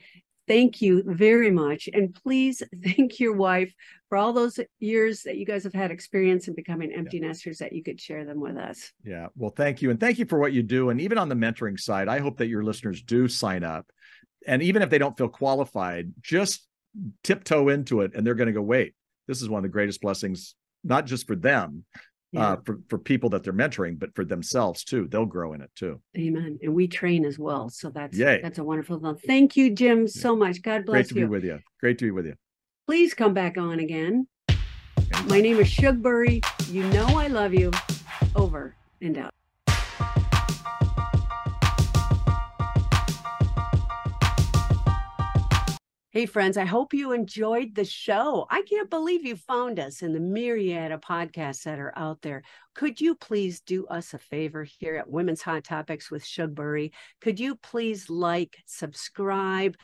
[0.47, 1.89] Thank you very much.
[1.93, 3.73] And please thank your wife
[4.09, 7.73] for all those years that you guys have had experience in becoming empty nesters that
[7.73, 8.91] you could share them with us.
[9.03, 9.27] Yeah.
[9.35, 9.89] Well, thank you.
[9.91, 10.89] And thank you for what you do.
[10.89, 13.85] And even on the mentoring side, I hope that your listeners do sign up.
[14.45, 16.65] And even if they don't feel qualified, just
[17.23, 18.93] tiptoe into it and they're going to go, wait,
[19.27, 21.83] this is one of the greatest blessings, not just for them,
[22.33, 22.49] Yeah.
[22.49, 25.07] uh, for, for people that they're mentoring, but for themselves too.
[25.07, 26.01] They'll grow in it too.
[26.17, 26.59] Amen.
[26.61, 27.69] And we train as well.
[27.69, 28.41] So that's Yay.
[28.43, 29.15] that's a wonderful thing.
[29.25, 30.61] Thank you, Jim, so much.
[30.61, 31.13] God bless you.
[31.13, 31.25] Great to you.
[31.25, 31.59] be with you.
[31.79, 32.35] Great to be with you.
[32.85, 34.27] Please come back on again.
[35.27, 36.41] My name is Shug Bury.
[36.69, 37.71] You know I love you.
[38.35, 39.33] Over and out.
[46.17, 48.47] Hey, friends, I hope you enjoyed the show.
[48.49, 52.41] I can't believe you found us in the myriad of podcasts that are out there.
[52.73, 56.91] Could you please do us a favor here at Women's Hot Topics with Shug Bury?
[57.21, 59.75] Could you please like, subscribe,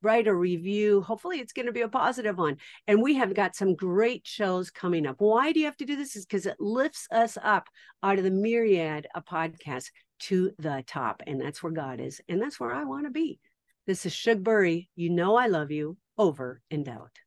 [0.00, 1.02] write a review?
[1.02, 2.56] Hopefully, it's going to be a positive one.
[2.86, 5.16] And we have got some great shows coming up.
[5.18, 6.16] Why do you have to do this?
[6.16, 7.68] Is because it lifts us up
[8.02, 9.90] out of the myriad of podcasts
[10.20, 11.22] to the top.
[11.26, 12.18] And that's where God is.
[12.30, 13.40] And that's where I want to be.
[13.84, 14.88] This is Shug Bury.
[14.94, 15.96] You know I love you.
[16.16, 17.18] Over and out.